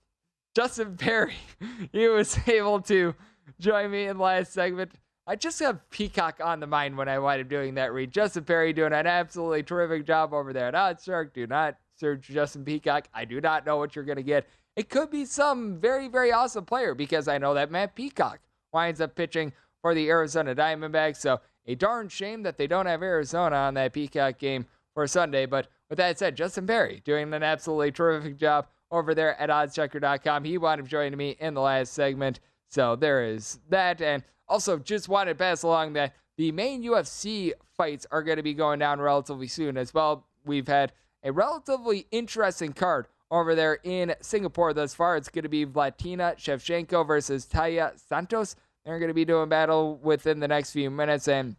[0.54, 1.34] Justin Perri,
[1.92, 3.14] he was able to
[3.60, 4.92] join me in last segment.
[5.26, 8.12] I just have Peacock on the mind when I wind up doing that read.
[8.12, 11.34] Justin Perri doing an absolutely terrific job over there at Shark.
[11.34, 13.08] Do not search Justin Peacock.
[13.12, 14.46] I do not know what you're going to get.
[14.76, 18.38] It could be some very, very awesome player because I know that Matt Peacock
[18.72, 21.16] winds up pitching for the Arizona Diamondbacks.
[21.16, 25.46] So a darn shame that they don't have Arizona on that Peacock game for Sunday.
[25.46, 30.44] But with that said, Justin Perri doing an absolutely terrific job over there at oddschecker.com.
[30.44, 32.40] He wound up joining me in the last segment.
[32.68, 34.00] So there is that.
[34.00, 38.42] And also, just wanted to pass along that the main UFC fights are going to
[38.42, 40.26] be going down relatively soon as well.
[40.44, 45.16] We've had a relatively interesting card over there in Singapore thus far.
[45.16, 48.54] It's going to be Valentina Shevchenko versus Taya Santos.
[48.84, 51.26] They're going to be doing battle within the next few minutes.
[51.26, 51.56] And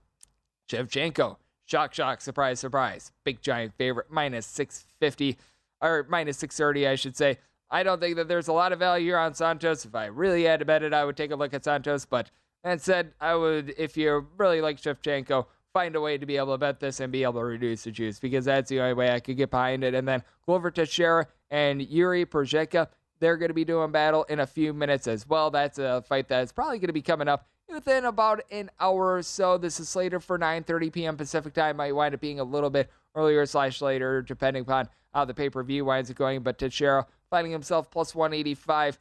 [0.69, 1.37] Shevchenko,
[1.67, 3.12] shock, shock, surprise, surprise.
[3.23, 5.38] Big giant favorite, minus 650,
[5.82, 7.38] or minus 630, I should say.
[7.69, 9.86] I don't think that there's a lot of value here on Santos.
[9.86, 12.06] If I really had to bet it, I would take a look at Santos.
[12.06, 12.32] But
[12.63, 16.53] that said, I would, if you really like Shevchenko, find a way to be able
[16.53, 19.12] to bet this and be able to reduce the juice because that's the only way
[19.12, 19.93] I could get behind it.
[19.93, 22.88] And then Glover Teixeira and Yuri Prochazka,
[23.19, 25.51] they're going to be doing battle in a few minutes as well.
[25.51, 29.23] That's a fight that's probably going to be coming up within about an hour or
[29.23, 29.58] so.
[29.58, 31.17] This is slated for 9:30 p.m.
[31.17, 31.77] Pacific time.
[31.77, 35.86] Might wind up being a little bit earlier slash later, depending upon how the pay-per-view
[35.86, 36.41] winds up going.
[36.41, 38.99] But Teixeira finding himself plus 185,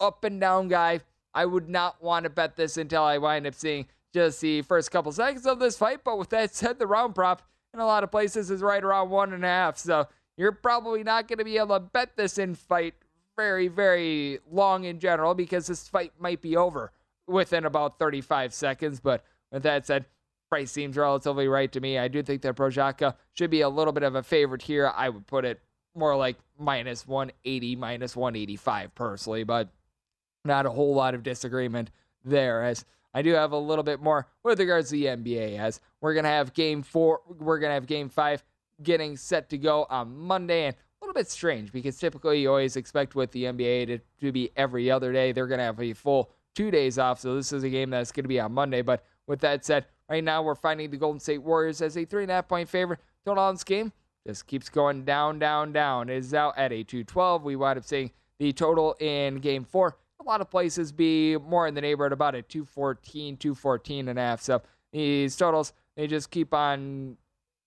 [0.00, 1.00] up and down guy.
[1.34, 4.90] I would not want to bet this until I wind up seeing just the first
[4.90, 6.00] couple seconds of this fight.
[6.04, 7.42] But with that said, the round prop
[7.74, 9.78] in a lot of places is right around one and a half.
[9.78, 12.94] So you're probably not going to be able to bet this in fight
[13.36, 16.90] very, very long in general because this fight might be over
[17.28, 19.00] within about 35 seconds.
[19.00, 20.06] But with that said,
[20.50, 21.98] price seems relatively right to me.
[21.98, 24.92] I do think that Prochazka should be a little bit of a favorite here.
[24.96, 25.60] I would put it
[25.94, 29.68] more like minus 180, minus 185 personally, but
[30.44, 31.90] not a whole lot of disagreement
[32.24, 35.80] there as I do have a little bit more with regards to the NBA as
[36.00, 38.44] we're going to have game four, we're going to have game five
[38.82, 42.76] getting set to go on Monday and a little bit strange because typically you always
[42.76, 45.32] expect with the NBA to, to be every other day.
[45.32, 47.20] They're going to have a full two days off.
[47.20, 48.82] So this is a game that's going to be on Monday.
[48.82, 52.24] But with that said, right now we're finding the Golden State Warriors as a three
[52.24, 52.98] and a half point favorite.
[53.24, 53.92] Total on this game
[54.26, 56.08] just keeps going down, down, down.
[56.08, 57.44] It is out at a 212.
[57.44, 61.66] We wind up seeing the total in game four a lot of places be more
[61.68, 64.40] in the neighborhood about a 214, 214 and a half.
[64.40, 64.60] So
[64.92, 67.16] these totals, they just keep on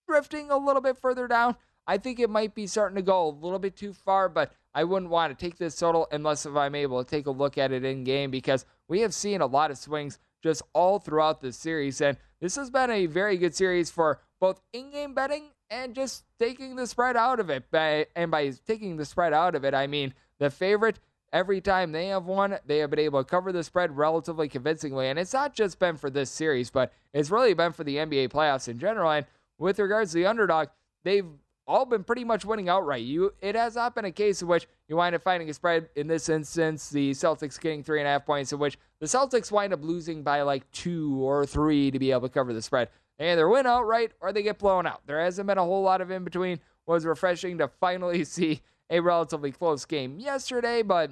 [0.08, 1.56] drifting a little bit further down.
[1.88, 4.84] I think it might be starting to go a little bit too far, but I
[4.84, 7.72] wouldn't want to take this total unless if I'm able to take a look at
[7.72, 11.58] it in game because we have seen a lot of swings just all throughout this
[11.58, 12.02] series.
[12.02, 16.26] And this has been a very good series for both in game betting and just
[16.40, 17.70] taking the spread out of it.
[17.70, 21.00] By, And by taking the spread out of it, I mean the favorite
[21.34, 25.08] Every time they have won, they have been able to cover the spread relatively convincingly.
[25.08, 28.30] And it's not just been for this series, but it's really been for the NBA
[28.30, 29.10] playoffs in general.
[29.10, 29.26] And
[29.58, 30.68] with regards to the underdog,
[31.04, 31.30] they've
[31.72, 33.04] all been pretty much winning outright.
[33.04, 35.90] You, it has not been a case in which you wind up finding a spread.
[35.96, 39.52] In this instance, the Celtics getting three and a half points, in which the Celtics
[39.52, 42.90] wind up losing by like two or three to be able to cover the spread.
[43.18, 45.02] They either win outright or they get blown out.
[45.08, 46.54] There hasn't been a whole lot of in between.
[46.54, 51.12] It was refreshing to finally see a relatively close game yesterday, but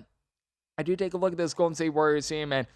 [0.78, 2.68] I do take a look at this Golden State Warriors team, and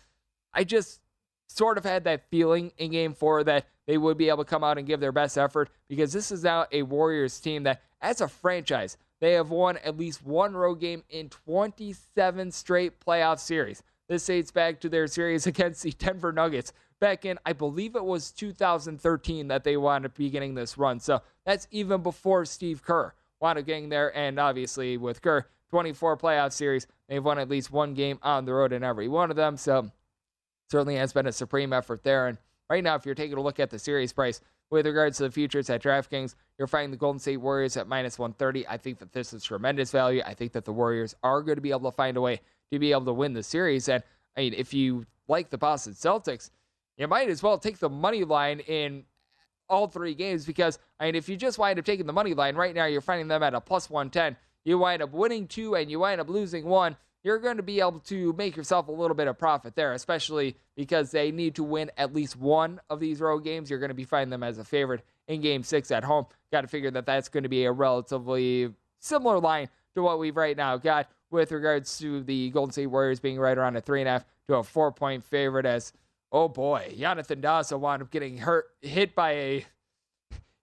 [0.53, 1.01] I just
[1.47, 4.63] sort of had that feeling in game four that they would be able to come
[4.63, 8.21] out and give their best effort because this is now a Warriors team that, as
[8.21, 13.83] a franchise, they have won at least one road game in 27 straight playoff series.
[14.09, 18.05] This dates back to their series against the Denver Nuggets back in, I believe it
[18.05, 20.99] was 2013 that they wound up beginning this run.
[20.99, 24.15] So that's even before Steve Kerr wound up getting there.
[24.15, 28.53] And obviously, with Kerr, 24 playoff series, they've won at least one game on the
[28.53, 29.57] road in every one of them.
[29.57, 29.91] So
[30.73, 32.25] certainly has been a supreme effort there.
[32.27, 35.23] And right now, if you're taking a look at the series price with regards to
[35.23, 38.67] the futures at DraftKings, you're finding the Golden State Warriors at minus 130.
[38.67, 40.23] I think that this is tremendous value.
[40.25, 42.79] I think that the Warriors are going to be able to find a way to
[42.79, 43.87] be able to win the series.
[43.87, 44.01] And
[44.35, 46.49] I mean, if you like the Boston Celtics,
[46.97, 49.03] you might as well take the money line in
[49.69, 52.55] all three games because I mean, if you just wind up taking the money line
[52.55, 54.35] right now, you're finding them at a plus 110.
[54.65, 56.97] You wind up winning two and you wind up losing one.
[57.23, 60.57] You're going to be able to make yourself a little bit of profit there, especially
[60.75, 63.69] because they need to win at least one of these road games.
[63.69, 66.25] You're going to be finding them as a favorite in game six at home.
[66.51, 70.35] Got to figure that that's going to be a relatively similar line to what we've
[70.35, 74.01] right now got with regards to the Golden State Warriors being right around a three
[74.01, 75.65] and a half to a four point favorite.
[75.65, 75.93] As
[76.31, 79.65] oh boy, Jonathan Daza wound up getting hurt, hit by a.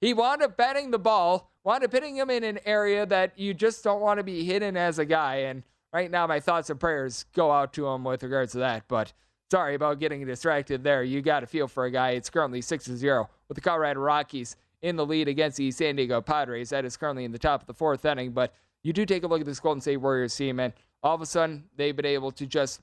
[0.00, 3.52] He wound up batting the ball, wound up hitting him in an area that you
[3.52, 5.36] just don't want to be hidden as a guy.
[5.36, 8.84] And right now, my thoughts and prayers go out to him with regards to that.
[8.88, 9.12] But
[9.50, 11.02] sorry about getting distracted there.
[11.02, 12.10] You got to feel for a guy.
[12.10, 16.20] It's currently 6 0 with the Colorado Rockies in the lead against the San Diego
[16.20, 16.70] Padres.
[16.70, 18.32] That is currently in the top of the fourth inning.
[18.32, 20.72] But you do take a look at this Golden State Warriors team, and
[21.02, 22.80] all of a sudden they've been able to just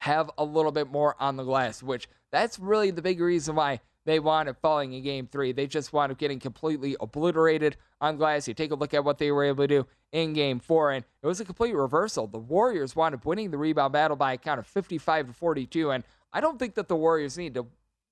[0.00, 3.80] have a little bit more on the glass, which that's really the big reason why
[4.06, 5.52] they wound up falling in game three.
[5.52, 8.46] They just wound up getting completely obliterated on glass.
[8.46, 11.04] You take a look at what they were able to do in game four, and
[11.22, 12.26] it was a complete reversal.
[12.26, 15.90] The Warriors wound up winning the rebound battle by a count of 55 to 42,
[15.90, 17.66] and I don't think that the Warriors need to,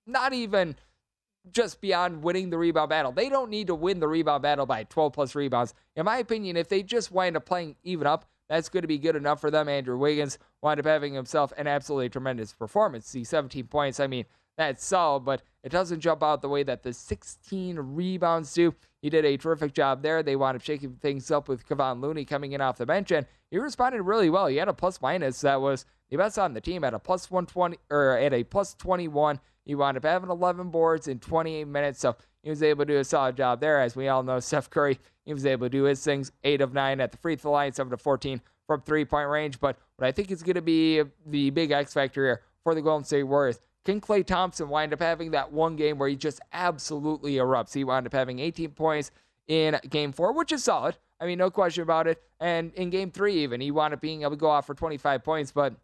[0.06, 0.76] not even
[1.50, 3.12] just beyond winning the rebound battle.
[3.12, 5.74] They don't need to win the rebound battle by 12 plus rebounds.
[5.96, 8.98] In my opinion, if they just wind up playing even up, that's going to be
[8.98, 9.68] good enough for them.
[9.68, 13.10] Andrew Wiggins wound up having himself an absolutely tremendous performance.
[13.10, 14.24] The 17 points, I mean,
[14.56, 18.74] that's solid, but it doesn't jump out the way that the 16 rebounds do.
[19.00, 20.22] He did a terrific job there.
[20.22, 23.26] They wound up shaking things up with Kevon Looney coming in off the bench, and
[23.50, 24.46] he responded really well.
[24.46, 27.30] He had a plus minus that was the best on the team at a plus
[27.30, 29.40] 120 or at a plus 21.
[29.64, 32.98] He wound up having 11 boards in 28 minutes, so he was able to do
[32.98, 33.80] a solid job there.
[33.80, 36.72] As we all know, Steph Curry, he was able to do his things, 8 of
[36.72, 39.60] 9 at the free throw line, 7 to 14 from three point range.
[39.60, 42.82] But what I think is going to be the big X factor here for the
[42.82, 46.40] Golden State Warriors can Klay Thompson wind up having that one game where he just
[46.52, 47.74] absolutely erupts?
[47.74, 49.10] He wound up having 18 points
[49.48, 50.96] in game four, which is solid.
[51.20, 52.22] I mean, no question about it.
[52.40, 55.24] And in game three, even, he wound up being able to go off for 25
[55.24, 55.52] points.
[55.52, 55.74] But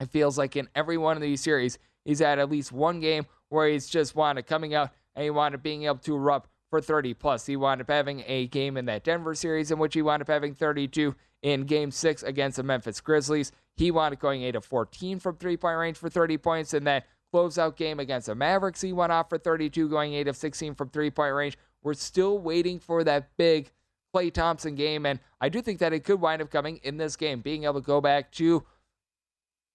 [0.00, 3.26] it feels like in every one of these series, he's had at least one game
[3.48, 6.48] where he's just wound up coming out and he wound up being able to erupt
[6.70, 7.46] for 30 plus.
[7.46, 10.28] He wound up having a game in that Denver series in which he wound up
[10.28, 13.52] having 32 in game six against the Memphis Grizzlies.
[13.76, 16.74] He wound up going 8 of 14 from three point range for 30 points.
[16.74, 17.06] And that
[17.36, 20.88] closeout game against the Mavericks, he went off for 32, going 8 of 16 from
[20.88, 21.58] three point range.
[21.82, 23.70] We're still waiting for that big
[24.14, 27.16] Klay Thompson game, and I do think that it could wind up coming in this
[27.16, 27.40] game.
[27.40, 28.64] Being able to go back to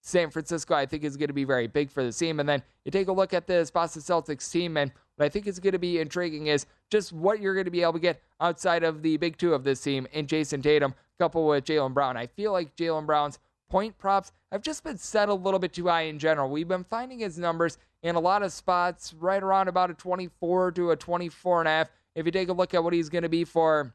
[0.02, 2.40] San Francisco, I think is going to be very big for the team.
[2.40, 5.46] And then you take a look at this Boston Celtics team, and what I think
[5.46, 8.20] is going to be intriguing is just what you're going to be able to get
[8.40, 12.16] outside of the big two of this team in Jayson Tatum, coupled with Jaylen Brown.
[12.16, 13.38] I feel like Jaylen Brown's
[13.72, 16.50] point props have just been set a little bit too high in general.
[16.50, 20.72] We've been finding his numbers in a lot of spots right around about a 24
[20.72, 21.90] to a 24 and a half.
[22.14, 23.94] If you take a look at what he's going to be for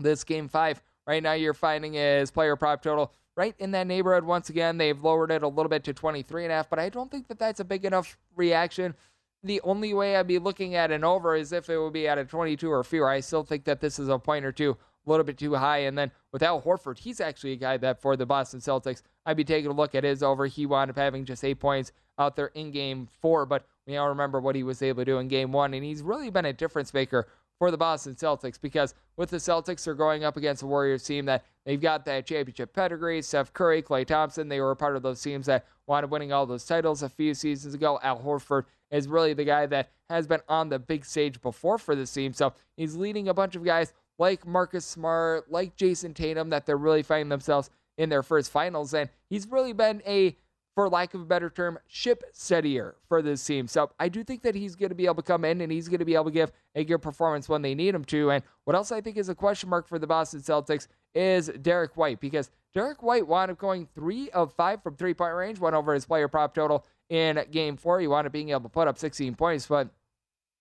[0.00, 4.24] this game five, right now you're finding his player prop total right in that neighborhood.
[4.24, 6.88] Once again, they've lowered it a little bit to 23 and a half, but I
[6.88, 8.94] don't think that that's a big enough reaction.
[9.42, 12.16] The only way I'd be looking at an over is if it would be at
[12.16, 13.10] a 22 or fewer.
[13.10, 15.78] I still think that this is a point or two a little bit too high.
[15.78, 19.36] And then with Al Horford, he's actually a guy that for the Boston Celtics, I'd
[19.36, 20.46] be taking a look at his over.
[20.46, 24.08] He wound up having just eight points out there in game four, but we all
[24.08, 25.74] remember what he was able to do in game one.
[25.74, 27.28] And he's really been a difference maker
[27.58, 31.24] for the Boston Celtics because with the Celtics, they're going up against a Warriors team
[31.26, 33.22] that they've got that championship pedigree.
[33.22, 36.32] Steph Curry, Klay Thompson, they were a part of those teams that wound up winning
[36.32, 38.00] all those titles a few seasons ago.
[38.02, 41.94] Al Horford is really the guy that has been on the big stage before for
[41.94, 42.32] this team.
[42.32, 46.76] So he's leading a bunch of guys like Marcus Smart, like Jayson Tatum, that they're
[46.76, 48.94] really finding themselves in their first finals.
[48.94, 50.36] And he's really been a,
[50.74, 53.68] for lack of a better term, ship steadier for this team.
[53.68, 55.88] So I do think that he's going to be able to come in and he's
[55.88, 58.30] going to be able to give a good performance when they need him to.
[58.30, 61.96] And what else I think is a question mark for the Boston Celtics is Derrick
[61.96, 65.76] White, because Derrick White wound up going three of five from three point range, went
[65.76, 68.00] over his player prop total in game four.
[68.00, 69.88] He wound up being able to put up 16 points, but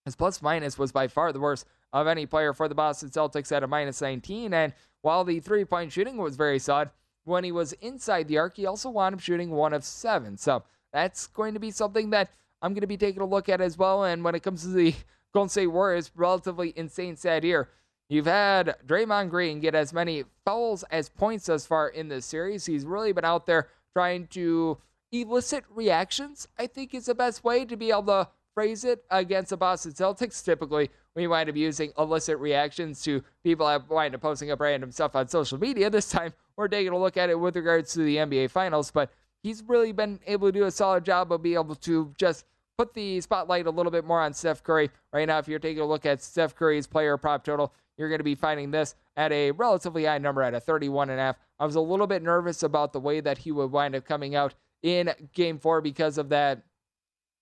[0.05, 3.51] his plus minus was by far the worst of any player for the Boston Celtics
[3.51, 4.53] at a minus 19.
[4.53, 6.89] And while the three point shooting was very solid,
[7.25, 10.37] when he was inside the arc, he also wound up shooting one of seven.
[10.37, 12.31] So that's going to be something that
[12.61, 14.03] I'm going to be taking a look at as well.
[14.03, 14.95] And when it comes to the
[15.33, 17.69] Golden State Warriors, relatively insane sad here.
[18.09, 22.65] You've had Draymond Green get as many fouls as points thus far in this series.
[22.65, 24.77] He's really been out there trying to
[25.11, 29.49] elicit reactions, I think is the best way to be able to phrase it against
[29.49, 30.43] the Boston Celtics.
[30.43, 34.91] Typically, we wind up using illicit reactions to people that wind up posting up random
[34.91, 35.89] stuff on social media.
[35.89, 39.11] This time, we're taking a look at it with regards to the NBA Finals, but
[39.41, 42.45] he's really been able to do a solid job of being able to just
[42.77, 44.89] put the spotlight a little bit more on Steph Curry.
[45.11, 48.19] Right now, if you're taking a look at Steph Curry's player prop total, you're going
[48.19, 51.37] to be finding this at a relatively high number at a 31 and a half.
[51.59, 54.35] I was a little bit nervous about the way that he would wind up coming
[54.35, 56.63] out in game four because of that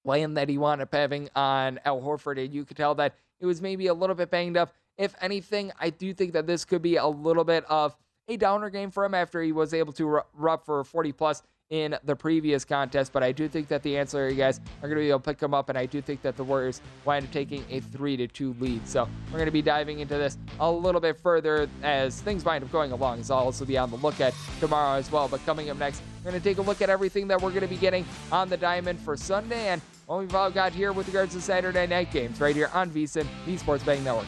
[0.04, 2.44] land that he wound up having on Al Horford.
[2.44, 5.72] And you could tell that it was maybe a little bit banged up If anything,
[5.80, 7.96] I do think that this could be a little bit of
[8.28, 11.96] a downer game for him after he was able to rub for 40 plus in
[12.04, 15.10] the previous contest, but I do think that the ancillary guys are going to be
[15.10, 17.64] able to pick them up, and I do think that the Warriors wind up taking
[17.70, 18.86] a three to two lead.
[18.88, 22.64] So we're going to be diving into this a little bit further as things wind
[22.64, 23.24] up going along.
[23.24, 25.30] So I'll also be on the look at tomorrow as well.
[25.30, 27.62] But coming up next, we're going to take a look at everything that we're going
[27.62, 31.08] to be getting on the diamond for Sunday and what we've all got here with
[31.08, 34.28] regards to Saturday night games right here on VSIN, the Sports Betting Network.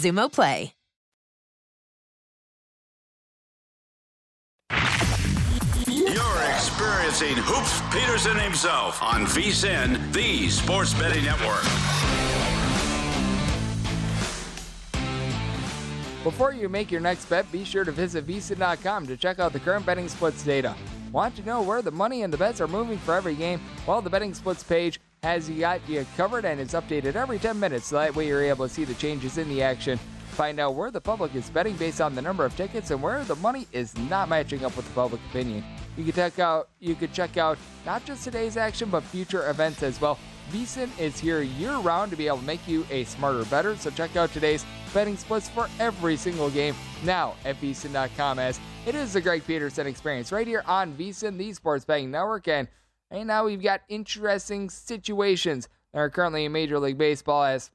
[0.01, 0.73] Xumo Play.
[5.87, 11.63] You're experiencing Hoops Peterson himself on VSIN, the Sports Betting Network.
[16.23, 19.59] Before you make your next bet, be sure to visit VSIN.com to check out the
[19.59, 20.75] current betting splits data.
[21.11, 23.59] Want to know where the money and the bets are moving for every game?
[23.85, 27.87] Well, the betting splits page has got you covered and is updated every 10 minutes,
[27.87, 29.99] so that way you're able to see the changes in the action.
[30.31, 33.25] Find out where the public is betting based on the number of tickets and where
[33.25, 35.65] the money is not matching up with the public opinion.
[35.97, 39.83] You can check out you could check out not just today's action but future events
[39.83, 40.17] as well.
[40.51, 43.75] VSIN is here year round to be able to make you a smarter better.
[43.75, 48.95] So check out today's betting splits for every single game now at VSIN.com as it
[48.95, 52.47] is the Greg Peterson experience right here on VSIN, the Sports Betting Network.
[52.47, 52.67] And
[53.11, 57.69] right now we've got interesting situations that are currently in Major League Baseball as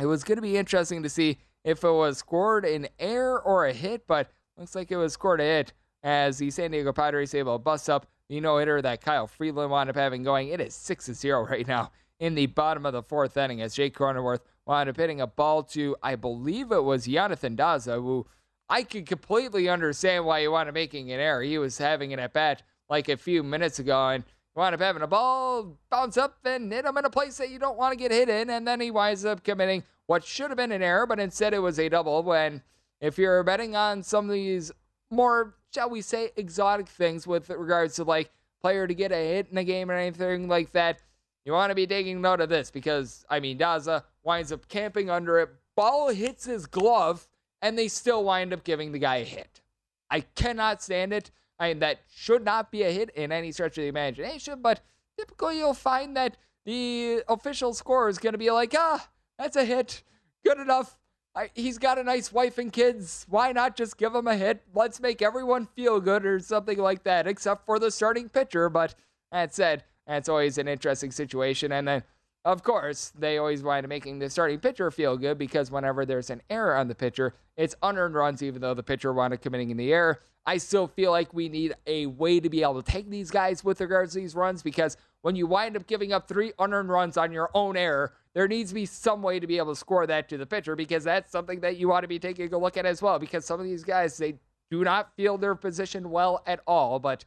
[0.00, 3.66] it was going to be interesting to see if it was scored an air or
[3.66, 7.34] a hit, but looks like it was scored a hit as the San Diego Padres
[7.34, 10.48] able to bust up the no hitter that Kyle Freeland wound up having going.
[10.48, 13.96] It is 6 0 right now in the bottom of the fourth inning as Jake
[13.96, 18.26] Cronenworth wound up hitting a ball to, I believe it was Jonathan Daza, who
[18.68, 21.42] I could completely understand why he wound up making an error.
[21.42, 25.02] He was having an at bat like a few minutes ago and wound up having
[25.02, 27.96] a ball bounce up and hit him in a place that you don't want to
[27.96, 31.06] get hit in, and then he winds up committing what should have been an error,
[31.06, 32.22] but instead it was a double.
[32.22, 32.62] When
[33.00, 34.72] if you're betting on some of these
[35.10, 39.48] more, shall we say, exotic things with regards to like player to get a hit
[39.50, 41.00] in a game or anything like that,
[41.44, 45.08] you want to be taking note of this because I mean Daza winds up camping
[45.08, 47.28] under it, ball hits his glove,
[47.62, 49.62] and they still wind up giving the guy a hit.
[50.10, 51.30] I cannot stand it.
[51.58, 54.80] I mean, that should not be a hit in any stretch of the imagination, but
[55.18, 59.64] typically you'll find that the official score is going to be like, ah, that's a
[59.64, 60.02] hit.
[60.44, 60.96] Good enough.
[61.34, 63.26] I, he's got a nice wife and kids.
[63.28, 64.62] Why not just give him a hit?
[64.74, 68.68] Let's make everyone feel good or something like that, except for the starting pitcher.
[68.68, 68.94] But
[69.30, 71.72] that said, that's always an interesting situation.
[71.72, 72.02] And then,
[72.44, 76.30] of course, they always wind up making the starting pitcher feel good because whenever there's
[76.30, 79.70] an error on the pitcher, it's unearned runs, even though the pitcher wound up committing
[79.70, 80.20] in the error.
[80.46, 83.62] I still feel like we need a way to be able to take these guys
[83.62, 87.18] with regards to these runs because when you wind up giving up three unearned runs
[87.18, 90.06] on your own error, there needs to be some way to be able to score
[90.06, 92.76] that to the pitcher because that's something that you want to be taking a look
[92.76, 93.18] at as well.
[93.18, 94.36] Because some of these guys, they
[94.70, 96.98] do not feel their position well at all.
[96.98, 97.24] But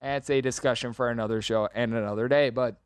[0.00, 2.50] that's a discussion for another show and another day.
[2.50, 2.76] But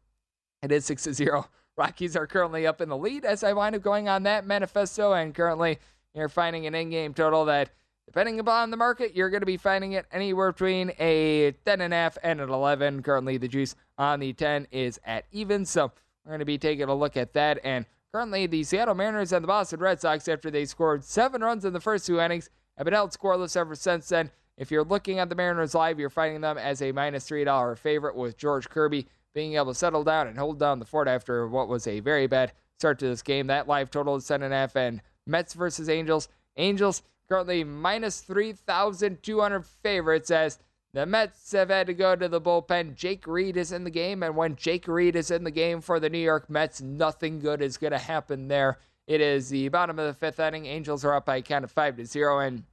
[0.63, 1.47] it is 6 0.
[1.79, 5.13] Rockies are currently up in the lead as I wind up going on that manifesto.
[5.13, 5.79] And currently,
[6.13, 7.71] you're finding an in game total that
[8.09, 12.41] Depending upon the market, you're going to be finding it anywhere between a 10.5 and
[12.41, 13.03] an 11.
[13.03, 15.67] Currently, the juice on the 10 is at even.
[15.67, 15.93] So
[16.25, 17.61] we're going to be taking a look at that.
[17.63, 21.67] And currently, the Seattle Mariners and the Boston Red Sox, after they scored seven runs
[21.67, 22.49] in the first two innings,
[22.79, 24.31] have been held scoreless ever since then.
[24.57, 28.17] If you're looking at the Mariners live, you're finding them as a minus $3 favorite
[28.17, 31.69] with George Kirby being able to settle down and hold down the fort after what
[31.69, 33.47] was a very bad start to this game.
[33.49, 36.29] That live total is 10.5 and Mets versus Angels.
[36.57, 40.59] Angels currently minus 3,200 favorites as
[40.95, 42.95] the Mets have had to go to the bullpen.
[42.95, 46.01] Jake Reed is in the game, and when Jake Reed is in the game for
[46.01, 48.79] the New York Mets, nothing good is going to happen there.
[49.07, 50.67] It is the bottom of the fifth inning.
[50.67, 52.65] Angels are up by a count of five to zero, and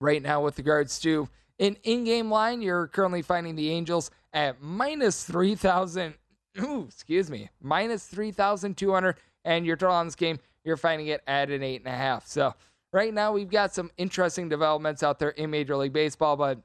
[0.00, 1.28] right now, with regards to
[1.60, 6.14] an in-game line, you're currently finding the Angels at minus three thousand.
[6.60, 10.76] Ooh, excuse me, minus three thousand two hundred, and your total on this game, you're
[10.76, 12.26] finding it at an eight and a half.
[12.26, 12.54] So
[12.92, 16.36] right now we've got some interesting developments out there in Major League Baseball.
[16.36, 16.60] But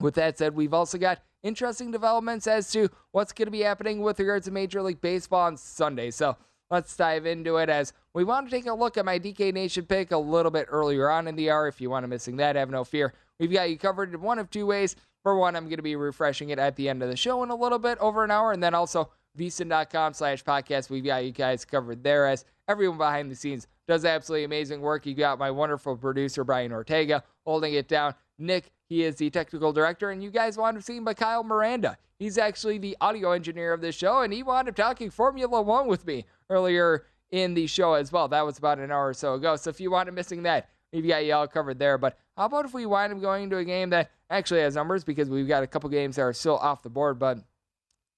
[0.00, 4.00] with that said, we've also got interesting developments as to what's going to be happening
[4.00, 6.10] with regards to Major League Baseball on Sunday.
[6.10, 6.36] So
[6.70, 9.84] let's dive into it as we want to take a look at my DK Nation
[9.84, 11.68] pick a little bit earlier on in the hour.
[11.68, 13.12] If you want to missing that, have no fear.
[13.38, 14.96] We've got you covered in one of two ways.
[15.22, 17.50] For one, I'm going to be refreshing it at the end of the show in
[17.50, 20.90] a little bit over an hour, and then also vsin.com slash podcast.
[20.90, 25.04] We've got you guys covered there as everyone behind the scenes does absolutely amazing work.
[25.04, 28.14] You got my wonderful producer, Brian Ortega, holding it down.
[28.38, 31.44] Nick, he is the technical director, and you guys wanted to see him by Kyle
[31.44, 31.98] Miranda.
[32.18, 35.86] He's actually the audio engineer of this show, and he wound up talking Formula One
[35.86, 38.28] with me earlier in the show as well.
[38.28, 39.56] That was about an hour or so ago.
[39.56, 41.98] So if you wanted missing that, we've got you all covered there.
[41.98, 45.04] But how about if we wind up going into a game that actually has numbers
[45.04, 47.38] because we've got a couple games that are still off the board, but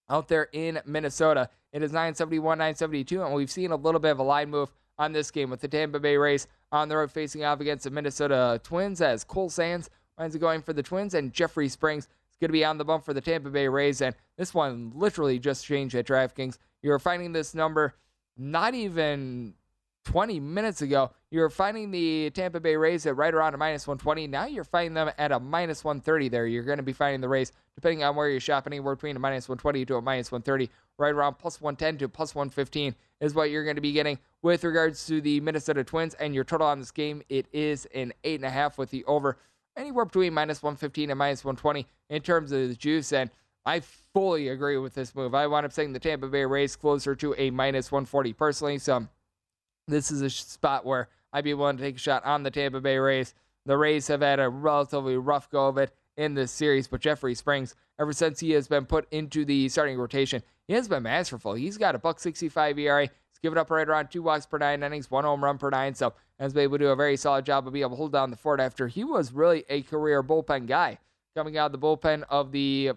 [0.08, 4.18] out there in Minnesota, it is 971, 972, and we've seen a little bit of
[4.18, 7.44] a line move on this game with the Tampa Bay Rays on the road facing
[7.44, 11.32] off against the Minnesota Twins as Cole Sands winds up going for the Twins and
[11.32, 14.00] Jeffrey Springs is going to be on the bump for the Tampa Bay Rays.
[14.00, 16.58] And this one literally just changed at DraftKings.
[16.82, 17.94] You're finding this number
[18.36, 19.54] not even
[20.04, 23.86] 20 minutes ago, you were finding the Tampa Bay Rays at right around a minus
[23.86, 24.26] 120.
[24.26, 26.46] Now you're finding them at a minus 130 there.
[26.46, 29.20] You're going to be finding the Rays, depending on where you shop, anywhere between a
[29.20, 33.50] minus 120 to a minus 130, right around plus 110 to plus 115 is what
[33.50, 36.14] you're going to be getting with regards to the Minnesota Twins.
[36.14, 39.38] And your total on this game, it is an 8.5 with the over
[39.76, 43.12] anywhere between minus 115 and minus 120 in terms of the juice.
[43.12, 43.30] And
[43.64, 43.80] I
[44.12, 45.34] fully agree with this move.
[45.34, 48.78] I wound up saying the Tampa Bay Rays closer to a minus 140 personally.
[48.78, 49.06] So
[49.88, 52.80] this is a spot where I'd be willing to take a shot on the Tampa
[52.80, 53.34] Bay Rays.
[53.66, 57.34] The Rays have had a relatively rough go of it in this series, but Jeffrey
[57.34, 61.54] Springs, ever since he has been put into the starting rotation, he has been masterful.
[61.54, 63.02] He's got a buck 65 ERA.
[63.02, 65.94] He's given up right around two walks per nine innings, one home run per nine.
[65.94, 68.12] So has been able to do a very solid job of being able to hold
[68.12, 70.98] down the fort after he was really a career bullpen guy
[71.36, 72.92] coming out of the bullpen of the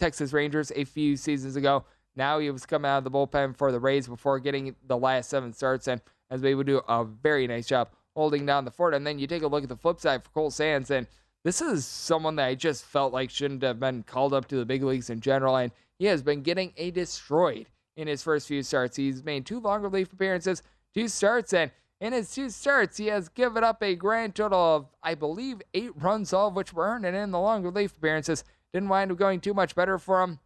[0.00, 1.84] Texas Rangers a few seasons ago.
[2.14, 5.30] Now he was coming out of the bullpen for the Rays before getting the last
[5.30, 6.00] seven starts and
[6.30, 8.94] been able to do a very nice job holding down the fort.
[8.94, 11.06] And then you take a look at the flip side for Cole Sands, and
[11.44, 14.66] this is someone that I just felt like shouldn't have been called up to the
[14.66, 18.62] big leagues in general, and he has been getting a destroyed in his first few
[18.62, 18.96] starts.
[18.96, 20.62] He's made two long relief appearances,
[20.94, 24.86] two starts, and in his two starts, he has given up a grand total of,
[25.02, 28.44] I believe, eight runs, all of which were earned, and in the long relief appearances,
[28.72, 30.40] didn't wind up going too much better for him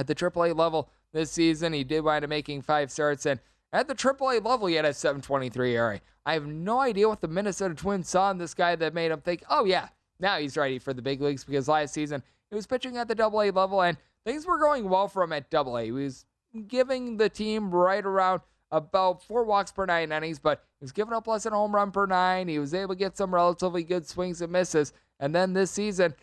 [0.00, 1.72] at the AAA level this season.
[1.72, 3.38] He did wind up making five starts, and
[3.72, 6.00] at the AAA level, he had a 7.23 ERA.
[6.26, 9.20] I have no idea what the Minnesota Twins saw in this guy that made him
[9.20, 9.88] think, oh yeah,
[10.18, 11.44] now he's ready for the big leagues.
[11.44, 15.06] Because last season he was pitching at the AA level, and things were going well
[15.06, 15.76] for him at AA.
[15.78, 16.24] He was
[16.66, 18.40] giving the team right around
[18.72, 21.74] about four walks per nine innings, but he was giving up less than a home
[21.74, 22.48] run per nine.
[22.48, 24.92] He was able to get some relatively good swings and misses.
[25.18, 26.14] And then this season,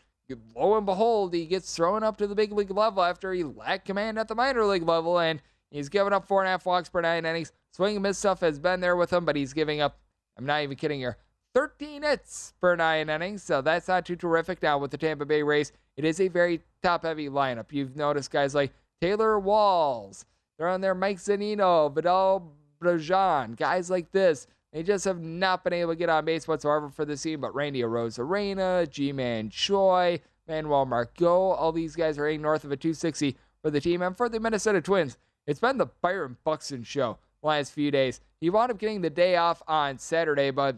[0.56, 3.86] lo and behold, he gets thrown up to the big league level after he lacked
[3.86, 6.90] command at the minor league level, and he's given up four and a half walks
[6.90, 7.52] per nine innings.
[7.72, 10.00] Swing and miss stuff has been there with him, but he's giving up,
[10.38, 11.18] I'm not even kidding here,
[11.54, 14.62] 13 hits per nine innings, so that's not too terrific.
[14.62, 17.72] Now, with the Tampa Bay Rays, it is a very top heavy lineup.
[17.72, 20.26] You've noticed guys like Taylor Walls,
[20.58, 22.52] they're on there, Mike Zunino, Vidal
[22.82, 24.48] Bruján, guys like this.
[24.78, 27.42] They just have not been able to get on base whatsoever for the team.
[27.42, 32.78] But Randy Arozarena, Ji-Man Choi, Manuel Margot, all these guys are hitting north of a
[32.78, 34.04] 260 for the team.
[34.04, 35.18] And for the Minnesota Twins,
[35.48, 38.22] it's been the Byron Buxton show last few days.
[38.40, 40.78] He wound up getting the day off on Saturday, but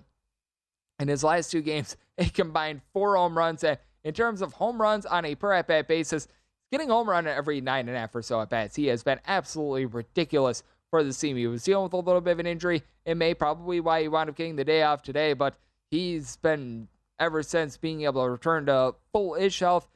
[0.97, 3.65] in his last two games, he combined four home runs.
[3.65, 6.29] And in terms of home runs on a per at bat basis,
[6.71, 8.77] getting home run every nine and a half or so at bats.
[8.77, 11.37] He has been absolutely ridiculous for the team.
[11.37, 14.07] He was dealing with a little bit of an injury in May, probably why he
[14.07, 15.55] wound up getting the day off today, but
[15.91, 16.87] he's been
[17.19, 19.87] ever since being able to return to full ish health.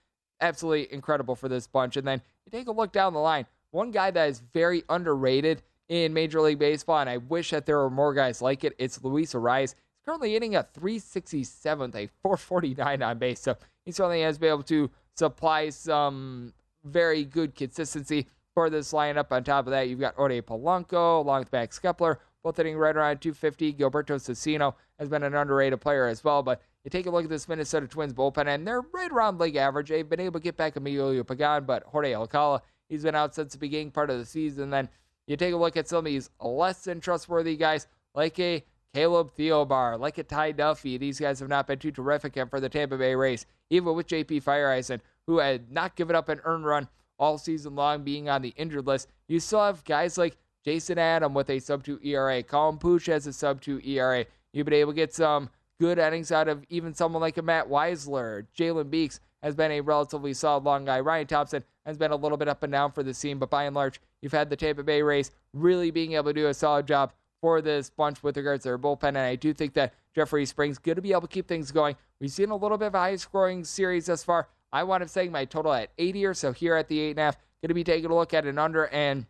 [0.42, 1.98] Absolutely incredible for this bunch.
[1.98, 3.46] And then you take a look down the line.
[3.72, 7.78] One guy that is very underrated in Major League Baseball, and I wish that there
[7.78, 9.62] were more guys like it, it's Luis Arraez.
[9.62, 13.42] He's currently hitting a 367th, a 449 on base.
[13.42, 19.32] So he certainly has been able to supply some very good consistency for this lineup.
[19.32, 22.96] On top of that, you've got Ode Polanco along with Max Kepler, both hitting right
[22.96, 23.74] around 250.
[23.74, 27.30] Gilberto Celestino has been an underrated player as well, but you take a look at
[27.30, 29.90] this Minnesota Twins bullpen, and they're right around league average.
[29.90, 33.54] They've been able to get back Emilio Pagan, but Jorge Alcala, he's been out since
[33.54, 34.70] the beginning part of the season.
[34.70, 34.90] Then
[35.28, 39.32] you take a look at some of these less than trustworthy guys, like a Caleb
[39.36, 41.00] Thielbar, like a Ty Duffey.
[41.00, 44.44] These guys have not been too terrific for the Tampa Bay Rays, even with JP
[44.44, 46.90] Feyereisen, who had not given up an earned run
[47.24, 49.08] all season long being on the injured list.
[49.28, 52.44] You still have guys like Jason Adam with a sub 2 ERA.
[52.44, 54.26] Colin Poche has a sub 2 ERA.
[54.52, 55.50] You've been able to get some
[55.80, 58.46] good innings out of even someone like a Matt Wisler.
[58.58, 61.00] Jalen Beeks has been a relatively solid long guy.
[61.00, 63.64] Ryan Thompson has been a little bit up and down for the team, but by
[63.64, 66.88] and large, you've had the Tampa Bay Rays really being able to do a solid
[66.88, 69.10] job for this bunch with regards to their bullpen.
[69.10, 71.96] And I do think that Jeffrey Springs going to be able to keep things going.
[72.20, 74.48] We've seen a little bit of a high scoring series thus far.
[74.74, 77.16] I wound up setting my total at 80 or so here at the 8.5.
[77.16, 77.36] Going
[77.70, 78.88] to be taking a look at an under.
[78.88, 79.28] And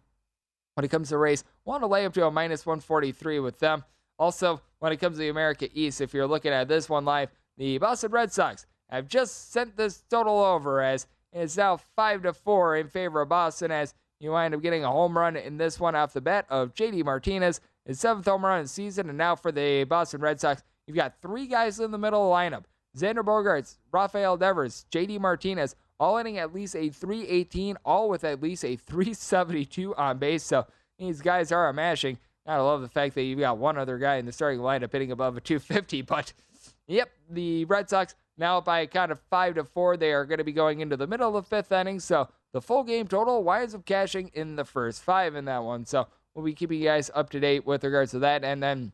[0.74, 3.84] when it comes to race, want to lay up to a minus 143 with them.
[4.18, 7.30] Also, when it comes to the America East, if you're looking at this one live,
[7.58, 12.34] the Boston Red Sox have just sent this total over as it's now 5 to
[12.34, 15.80] 4 in favor of Boston as you wind up getting a home run in this
[15.80, 19.10] one off the bat of JD Martinez, his seventh home run in the season.
[19.10, 22.30] And now for the Boston Red Sox, you've got three guys in the middle of
[22.30, 22.64] the lineup.
[22.98, 28.42] Xander Bogaerts, Rafael Devers, JD Martinez, all hitting at least a 318, all with at
[28.42, 30.44] least a 372 on base.
[30.44, 30.66] So
[31.00, 32.18] these guys are mashing.
[32.46, 35.12] I love the fact that you've got one other guy in the starting lineup hitting
[35.12, 36.02] above a 250.
[36.14, 36.34] But
[36.88, 40.40] yep, the Red Sox now by a count of five to four, they are going
[40.40, 42.00] to be going into the middle of the fifth inning.
[42.00, 45.86] So the full game total winds up cashing in the first five in that one.
[45.86, 48.44] So we'll be keeping you guys up to date with regards to that.
[48.44, 48.92] And then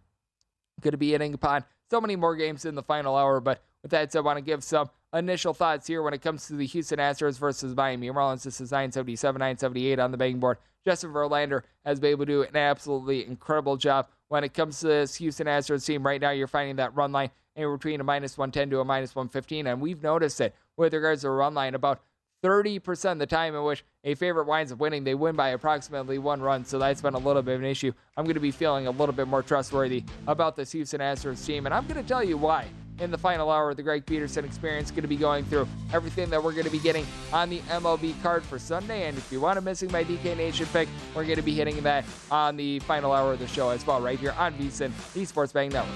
[0.81, 3.39] going to be hitting upon so many more games in the final hour.
[3.39, 6.47] But with that said, I want to give some initial thoughts here when it comes
[6.47, 8.43] to the Houston Astros versus Miami Marlins.
[8.43, 10.57] This is 977, 978 on the betting board.
[10.85, 14.87] Justin Verlander has been able to do an absolutely incredible job when it comes to
[14.87, 16.05] this Houston Astros team.
[16.05, 19.15] Right now, you're finding that run line in between a minus 110 to a minus
[19.15, 22.01] 115, and we've noticed it with regards to a run line about
[22.43, 26.17] 30% of the time in which a favorite winds up winning, they win by approximately
[26.17, 26.63] one run.
[26.63, 27.91] So that's been a little bit of an issue.
[28.15, 31.65] I'm going to be feeling a little bit more trustworthy about this Houston Astros team,
[31.65, 32.67] and I'm going to tell you why
[32.99, 34.91] in the final hour of the Greg Peterson experience.
[34.91, 38.21] Going to be going through everything that we're going to be getting on the MLB
[38.21, 39.07] card for Sunday.
[39.07, 41.81] And if you want to missing my DK Nation pick, we're going to be hitting
[41.83, 45.25] that on the final hour of the show as well, right here on VSIN, the
[45.25, 45.95] Sports Betting Network.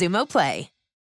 [0.00, 0.79] Xumo Play.